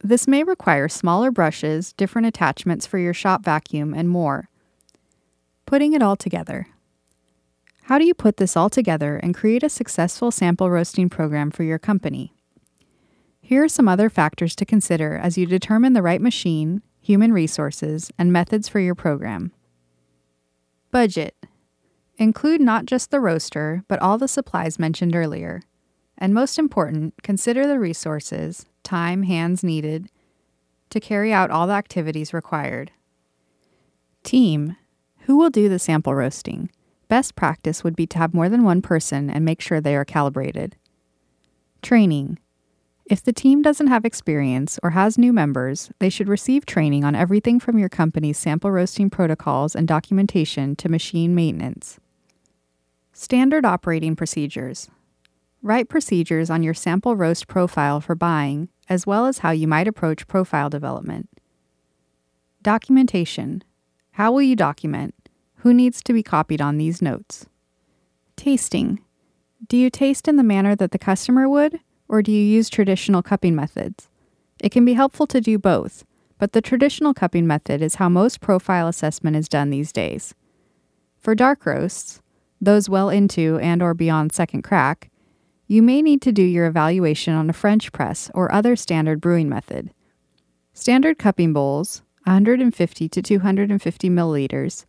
This 0.04 0.28
may 0.28 0.44
require 0.44 0.90
smaller 0.90 1.32
brushes, 1.32 1.94
different 1.94 2.28
attachments 2.28 2.86
for 2.86 2.98
your 2.98 3.14
shop 3.14 3.46
vacuum, 3.46 3.94
and 3.94 4.10
more. 4.10 4.50
Putting 5.66 5.94
it 5.94 6.04
all 6.04 6.18
together. 6.18 6.68
How 7.84 7.98
do 7.98 8.04
you 8.04 8.14
put 8.14 8.36
this 8.36 8.58
all 8.58 8.70
together 8.70 9.16
and 9.16 9.34
create 9.34 9.64
a 9.64 9.70
successful 9.70 10.32
sample 10.32 10.70
roasting 10.70 11.08
program 11.08 11.50
for 11.50 11.64
your 11.64 11.80
company? 11.80 12.34
Here 13.40 13.64
are 13.64 13.70
some 13.70 13.88
other 13.88 14.10
factors 14.10 14.54
to 14.58 14.66
consider 14.66 15.16
as 15.16 15.38
you 15.38 15.46
determine 15.46 15.94
the 15.94 16.02
right 16.02 16.20
machine, 16.20 16.82
human 17.00 17.32
resources, 17.32 18.12
and 18.20 18.34
methods 18.34 18.68
for 18.68 18.82
your 18.82 18.96
program. 18.96 19.54
Budget. 20.92 21.38
Include 22.20 22.62
not 22.62 22.86
just 22.86 23.12
the 23.12 23.20
roaster, 23.20 23.84
but 23.88 24.00
all 24.00 24.18
the 24.18 24.28
supplies 24.28 24.80
mentioned 24.80 25.16
earlier. 25.16 25.62
And 26.18 26.34
most 26.34 26.58
important, 26.58 27.14
consider 27.22 27.68
the 27.68 27.80
resources, 27.80 28.66
time, 28.84 29.24
hands 29.24 29.64
needed 29.64 30.10
to 30.90 31.00
carry 31.00 31.32
out 31.32 31.52
all 31.52 31.68
the 31.68 31.74
activities 31.74 32.34
required. 32.34 32.92
Team. 34.24 34.78
Who 35.22 35.38
will 35.38 35.50
do 35.50 35.70
the 35.70 35.78
sample 35.78 36.16
roasting? 36.16 36.72
Best 37.08 37.36
practice 37.36 37.84
would 37.84 37.96
be 37.96 38.08
to 38.08 38.18
have 38.18 38.34
more 38.34 38.50
than 38.50 38.64
one 38.64 38.82
person 38.82 39.30
and 39.30 39.46
make 39.46 39.62
sure 39.62 39.80
they 39.80 39.96
are 39.96 40.06
calibrated. 40.06 40.76
Training. 41.82 42.40
If 43.06 43.24
the 43.24 43.32
team 43.32 43.62
doesn't 43.62 43.88
have 43.88 44.06
experience 44.06 44.80
or 44.82 44.90
has 44.90 45.18
new 45.18 45.32
members, 45.32 45.92
they 46.00 46.10
should 46.10 46.28
receive 46.28 46.66
training 46.66 47.04
on 47.06 47.16
everything 47.16 47.60
from 47.60 47.78
your 47.78 47.90
company's 47.90 48.38
sample 48.38 48.72
roasting 48.72 49.10
protocols 49.10 49.76
and 49.76 49.88
documentation 49.88 50.76
to 50.78 50.90
machine 50.90 51.36
maintenance. 51.36 52.00
Standard 53.20 53.66
operating 53.66 54.16
procedures. 54.16 54.92
Write 55.64 55.90
procedures 55.90 56.52
on 56.52 56.62
your 56.62 56.76
sample 56.76 57.16
roast 57.16 57.48
profile 57.48 58.00
for 58.00 58.14
buying, 58.14 58.70
as 58.90 59.08
well 59.08 59.26
as 59.26 59.40
how 59.40 59.50
you 59.50 59.68
might 59.68 59.88
approach 59.88 60.28
profile 60.28 60.70
development. 60.70 61.28
Documentation. 62.62 63.64
How 64.12 64.32
will 64.32 64.44
you 64.44 64.56
document? 64.56 65.16
Who 65.56 65.74
needs 65.74 66.04
to 66.04 66.14
be 66.14 66.22
copied 66.22 66.62
on 66.62 66.78
these 66.78 67.02
notes? 67.02 67.48
Tasting. 68.36 69.00
Do 69.68 69.78
you 69.78 69.90
taste 69.90 70.28
in 70.28 70.36
the 70.36 70.44
manner 70.44 70.76
that 70.76 70.92
the 70.92 71.00
customer 71.00 71.50
would, 71.50 71.80
or 72.08 72.22
do 72.22 72.32
you 72.32 72.44
use 72.44 72.70
traditional 72.70 73.24
cupping 73.24 73.56
methods? 73.56 74.10
It 74.60 74.72
can 74.72 74.86
be 74.86 74.94
helpful 74.94 75.26
to 75.26 75.42
do 75.42 75.58
both, 75.58 76.06
but 76.38 76.52
the 76.52 76.62
traditional 76.62 77.16
cupping 77.16 77.48
method 77.48 77.82
is 77.82 77.96
how 77.96 78.10
most 78.10 78.42
profile 78.42 78.88
assessment 78.88 79.36
is 79.36 79.50
done 79.50 79.72
these 79.72 79.92
days. 79.92 80.36
For 81.18 81.34
dark 81.34 81.66
roasts, 81.66 82.22
those 82.62 82.90
well 82.90 83.10
into 83.10 83.58
and 83.60 83.82
or 83.82 83.94
beyond 83.94 84.34
second 84.34 84.64
crack, 84.64 85.10
you 85.68 85.82
may 85.82 86.02
need 86.02 86.22
to 86.22 86.32
do 86.32 86.44
your 86.44 86.66
evaluation 86.66 87.34
on 87.34 87.50
a 87.50 87.54
French 87.54 87.92
press 87.92 88.32
or 88.34 88.52
other 88.52 88.76
standard 88.76 89.20
brewing 89.20 89.50
method. 89.50 89.92
Standard 90.74 91.20
cupping 91.20 91.54
bowls, 91.54 92.04
150 92.24 93.10
to 93.10 93.22
250 93.22 94.10
milliliters, 94.10 94.86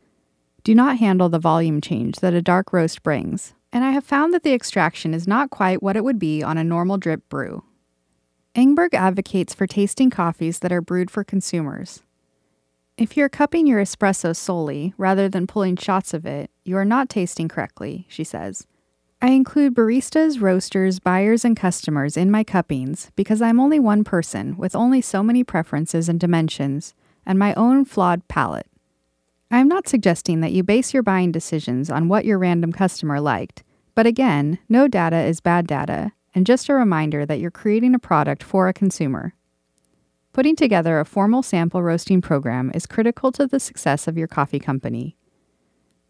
do 0.64 0.74
not 0.74 0.98
handle 0.98 1.28
the 1.28 1.38
volume 1.38 1.80
change 1.80 2.20
that 2.20 2.34
a 2.34 2.42
dark 2.42 2.72
roast 2.72 3.02
brings, 3.02 3.54
and 3.72 3.84
I 3.84 3.90
have 3.90 4.04
found 4.04 4.34
that 4.34 4.42
the 4.42 4.52
extraction 4.52 5.14
is 5.14 5.26
not 5.26 5.50
quite 5.50 5.82
what 5.82 5.96
it 5.96 6.04
would 6.04 6.18
be 6.18 6.42
on 6.42 6.58
a 6.58 6.64
normal 6.64 6.98
drip 6.98 7.28
brew. 7.28 7.64
Engberg 8.54 8.94
advocates 8.94 9.54
for 9.54 9.66
tasting 9.66 10.10
coffees 10.10 10.58
that 10.60 10.72
are 10.72 10.80
brewed 10.80 11.10
for 11.10 11.24
consumers. 11.24 12.02
If 12.96 13.16
you're 13.16 13.28
cupping 13.28 13.66
your 13.66 13.80
espresso 13.80 14.34
solely, 14.34 14.94
rather 14.98 15.28
than 15.28 15.46
pulling 15.46 15.76
shots 15.76 16.12
of 16.12 16.26
it, 16.26 16.50
you 16.68 16.76
are 16.76 16.84
not 16.84 17.08
tasting 17.08 17.48
correctly, 17.48 18.06
she 18.08 18.22
says. 18.22 18.66
I 19.20 19.30
include 19.30 19.74
baristas, 19.74 20.40
roasters, 20.40 21.00
buyers, 21.00 21.44
and 21.44 21.56
customers 21.56 22.16
in 22.16 22.30
my 22.30 22.44
cuppings 22.44 23.10
because 23.16 23.42
I'm 23.42 23.58
only 23.58 23.80
one 23.80 24.04
person 24.04 24.56
with 24.56 24.76
only 24.76 25.00
so 25.00 25.24
many 25.24 25.42
preferences 25.42 26.08
and 26.08 26.20
dimensions 26.20 26.94
and 27.26 27.36
my 27.38 27.52
own 27.54 27.84
flawed 27.84 28.28
palate. 28.28 28.68
I 29.50 29.58
am 29.58 29.66
not 29.66 29.88
suggesting 29.88 30.40
that 30.40 30.52
you 30.52 30.62
base 30.62 30.94
your 30.94 31.02
buying 31.02 31.32
decisions 31.32 31.90
on 31.90 32.08
what 32.08 32.24
your 32.24 32.38
random 32.38 32.70
customer 32.70 33.20
liked, 33.20 33.64
but 33.96 34.06
again, 34.06 34.60
no 34.68 34.86
data 34.86 35.16
is 35.16 35.40
bad 35.40 35.66
data, 35.66 36.12
and 36.32 36.46
just 36.46 36.68
a 36.68 36.74
reminder 36.74 37.26
that 37.26 37.40
you're 37.40 37.50
creating 37.50 37.94
a 37.94 37.98
product 37.98 38.44
for 38.44 38.68
a 38.68 38.72
consumer. 38.72 39.34
Putting 40.32 40.54
together 40.54 41.00
a 41.00 41.04
formal 41.04 41.42
sample 41.42 41.82
roasting 41.82 42.20
program 42.20 42.70
is 42.72 42.86
critical 42.86 43.32
to 43.32 43.48
the 43.48 43.58
success 43.58 44.06
of 44.06 44.16
your 44.16 44.28
coffee 44.28 44.60
company. 44.60 45.16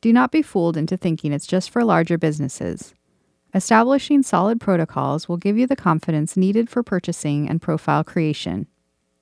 Do 0.01 0.13
not 0.13 0.31
be 0.31 0.43
fooled 0.43 0.77
into 0.77 0.97
thinking 0.97 1.33
it's 1.33 1.47
just 1.47 1.71
for 1.71 1.85
larger 1.85 2.17
businesses. 2.17 2.95
Establishing 3.55 4.23
solid 4.23 4.61
protocols 4.61 5.29
will 5.29 5.39
give 5.39 5.57
you 5.57 5.67
the 5.67 5.75
confidence 5.75 6.37
needed 6.37 6.69
for 6.69 6.83
purchasing 6.83 7.49
and 7.49 7.63
profile 7.63 8.05
creation. 8.05 8.67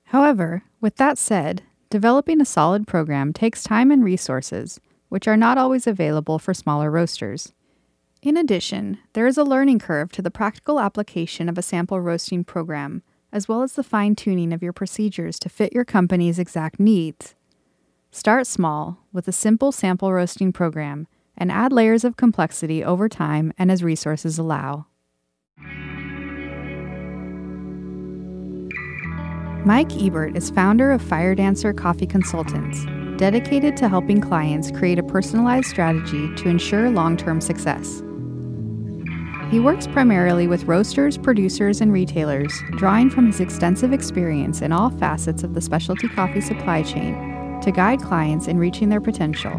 However, 0.05 0.63
with 0.79 0.97
that 0.97 1.17
said, 1.17 1.63
developing 1.89 2.41
a 2.41 2.45
solid 2.45 2.85
program 2.85 3.33
takes 3.33 3.63
time 3.63 3.91
and 3.91 4.03
resources, 4.03 4.79
which 5.09 5.27
are 5.27 5.37
not 5.37 5.57
always 5.57 5.87
available 5.87 6.39
for 6.39 6.53
smaller 6.53 6.91
roasters. 6.91 7.53
In 8.21 8.35
addition, 8.35 8.99
there 9.13 9.27
is 9.27 9.37
a 9.37 9.43
learning 9.43 9.79
curve 9.79 10.11
to 10.11 10.21
the 10.21 10.31
practical 10.31 10.79
application 10.79 11.47
of 11.47 11.57
a 11.57 11.61
sample 11.61 12.01
roasting 12.01 12.43
program, 12.43 13.03
as 13.31 13.47
well 13.47 13.63
as 13.63 13.73
the 13.73 13.83
fine 13.83 14.15
tuning 14.15 14.53
of 14.53 14.61
your 14.61 14.73
procedures 14.73 15.39
to 15.39 15.49
fit 15.49 15.73
your 15.73 15.85
company's 15.85 16.39
exact 16.39 16.79
needs. 16.79 17.35
Start 18.11 18.47
small 18.47 18.97
with 19.17 19.27
a 19.27 19.31
simple 19.31 19.71
sample 19.71 20.13
roasting 20.13 20.53
program 20.53 21.07
and 21.35 21.51
add 21.51 21.73
layers 21.73 22.03
of 22.03 22.15
complexity 22.15 22.83
over 22.83 23.09
time 23.09 23.51
and 23.57 23.71
as 23.71 23.83
resources 23.83 24.37
allow. 24.37 24.85
Mike 29.65 29.91
Ebert 29.99 30.37
is 30.37 30.51
founder 30.51 30.91
of 30.91 31.01
Fire 31.01 31.33
Dancer 31.33 31.73
Coffee 31.73 32.05
Consultants, 32.05 32.85
dedicated 33.17 33.75
to 33.77 33.89
helping 33.89 34.21
clients 34.21 34.69
create 34.69 34.99
a 34.99 35.03
personalized 35.03 35.67
strategy 35.67 36.33
to 36.35 36.47
ensure 36.47 36.91
long 36.91 37.17
term 37.17 37.41
success. 37.41 38.03
He 39.49 39.59
works 39.59 39.87
primarily 39.87 40.45
with 40.45 40.65
roasters, 40.65 41.17
producers, 41.17 41.81
and 41.81 41.91
retailers, 41.91 42.53
drawing 42.73 43.09
from 43.09 43.25
his 43.25 43.39
extensive 43.39 43.93
experience 43.93 44.61
in 44.61 44.71
all 44.71 44.91
facets 44.91 45.41
of 45.41 45.55
the 45.55 45.61
specialty 45.61 46.07
coffee 46.07 46.41
supply 46.41 46.83
chain 46.83 47.36
to 47.67 47.71
guide 47.73 48.01
clients 48.01 48.47
in 48.47 48.57
reaching 48.57 48.87
their 48.87 49.01
potential. 49.01 49.51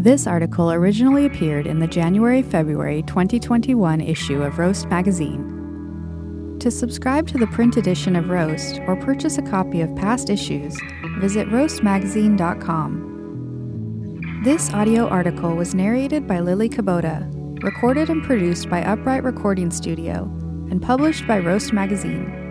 This 0.00 0.28
article 0.28 0.70
originally 0.70 1.26
appeared 1.26 1.66
in 1.66 1.80
the 1.80 1.88
January 1.88 2.40
February 2.40 3.02
2021 3.02 4.00
issue 4.00 4.42
of 4.42 4.60
Roast 4.60 4.86
Magazine. 4.86 6.56
To 6.60 6.70
subscribe 6.70 7.26
to 7.28 7.36
the 7.36 7.48
print 7.48 7.76
edition 7.76 8.14
of 8.14 8.30
Roast 8.30 8.78
or 8.86 8.94
purchase 8.94 9.38
a 9.38 9.42
copy 9.42 9.80
of 9.80 9.96
past 9.96 10.30
issues, 10.30 10.80
visit 11.18 11.48
roastmagazine.com. 11.48 14.40
This 14.44 14.72
audio 14.72 15.08
article 15.08 15.56
was 15.56 15.74
narrated 15.74 16.28
by 16.28 16.38
Lily 16.38 16.68
Kubota 16.68 17.28
recorded 17.62 18.10
and 18.10 18.24
produced 18.24 18.68
by 18.68 18.82
Upright 18.82 19.22
Recording 19.22 19.70
Studio, 19.70 20.24
and 20.70 20.82
published 20.82 21.28
by 21.28 21.38
Roast 21.38 21.72
Magazine. 21.72 22.41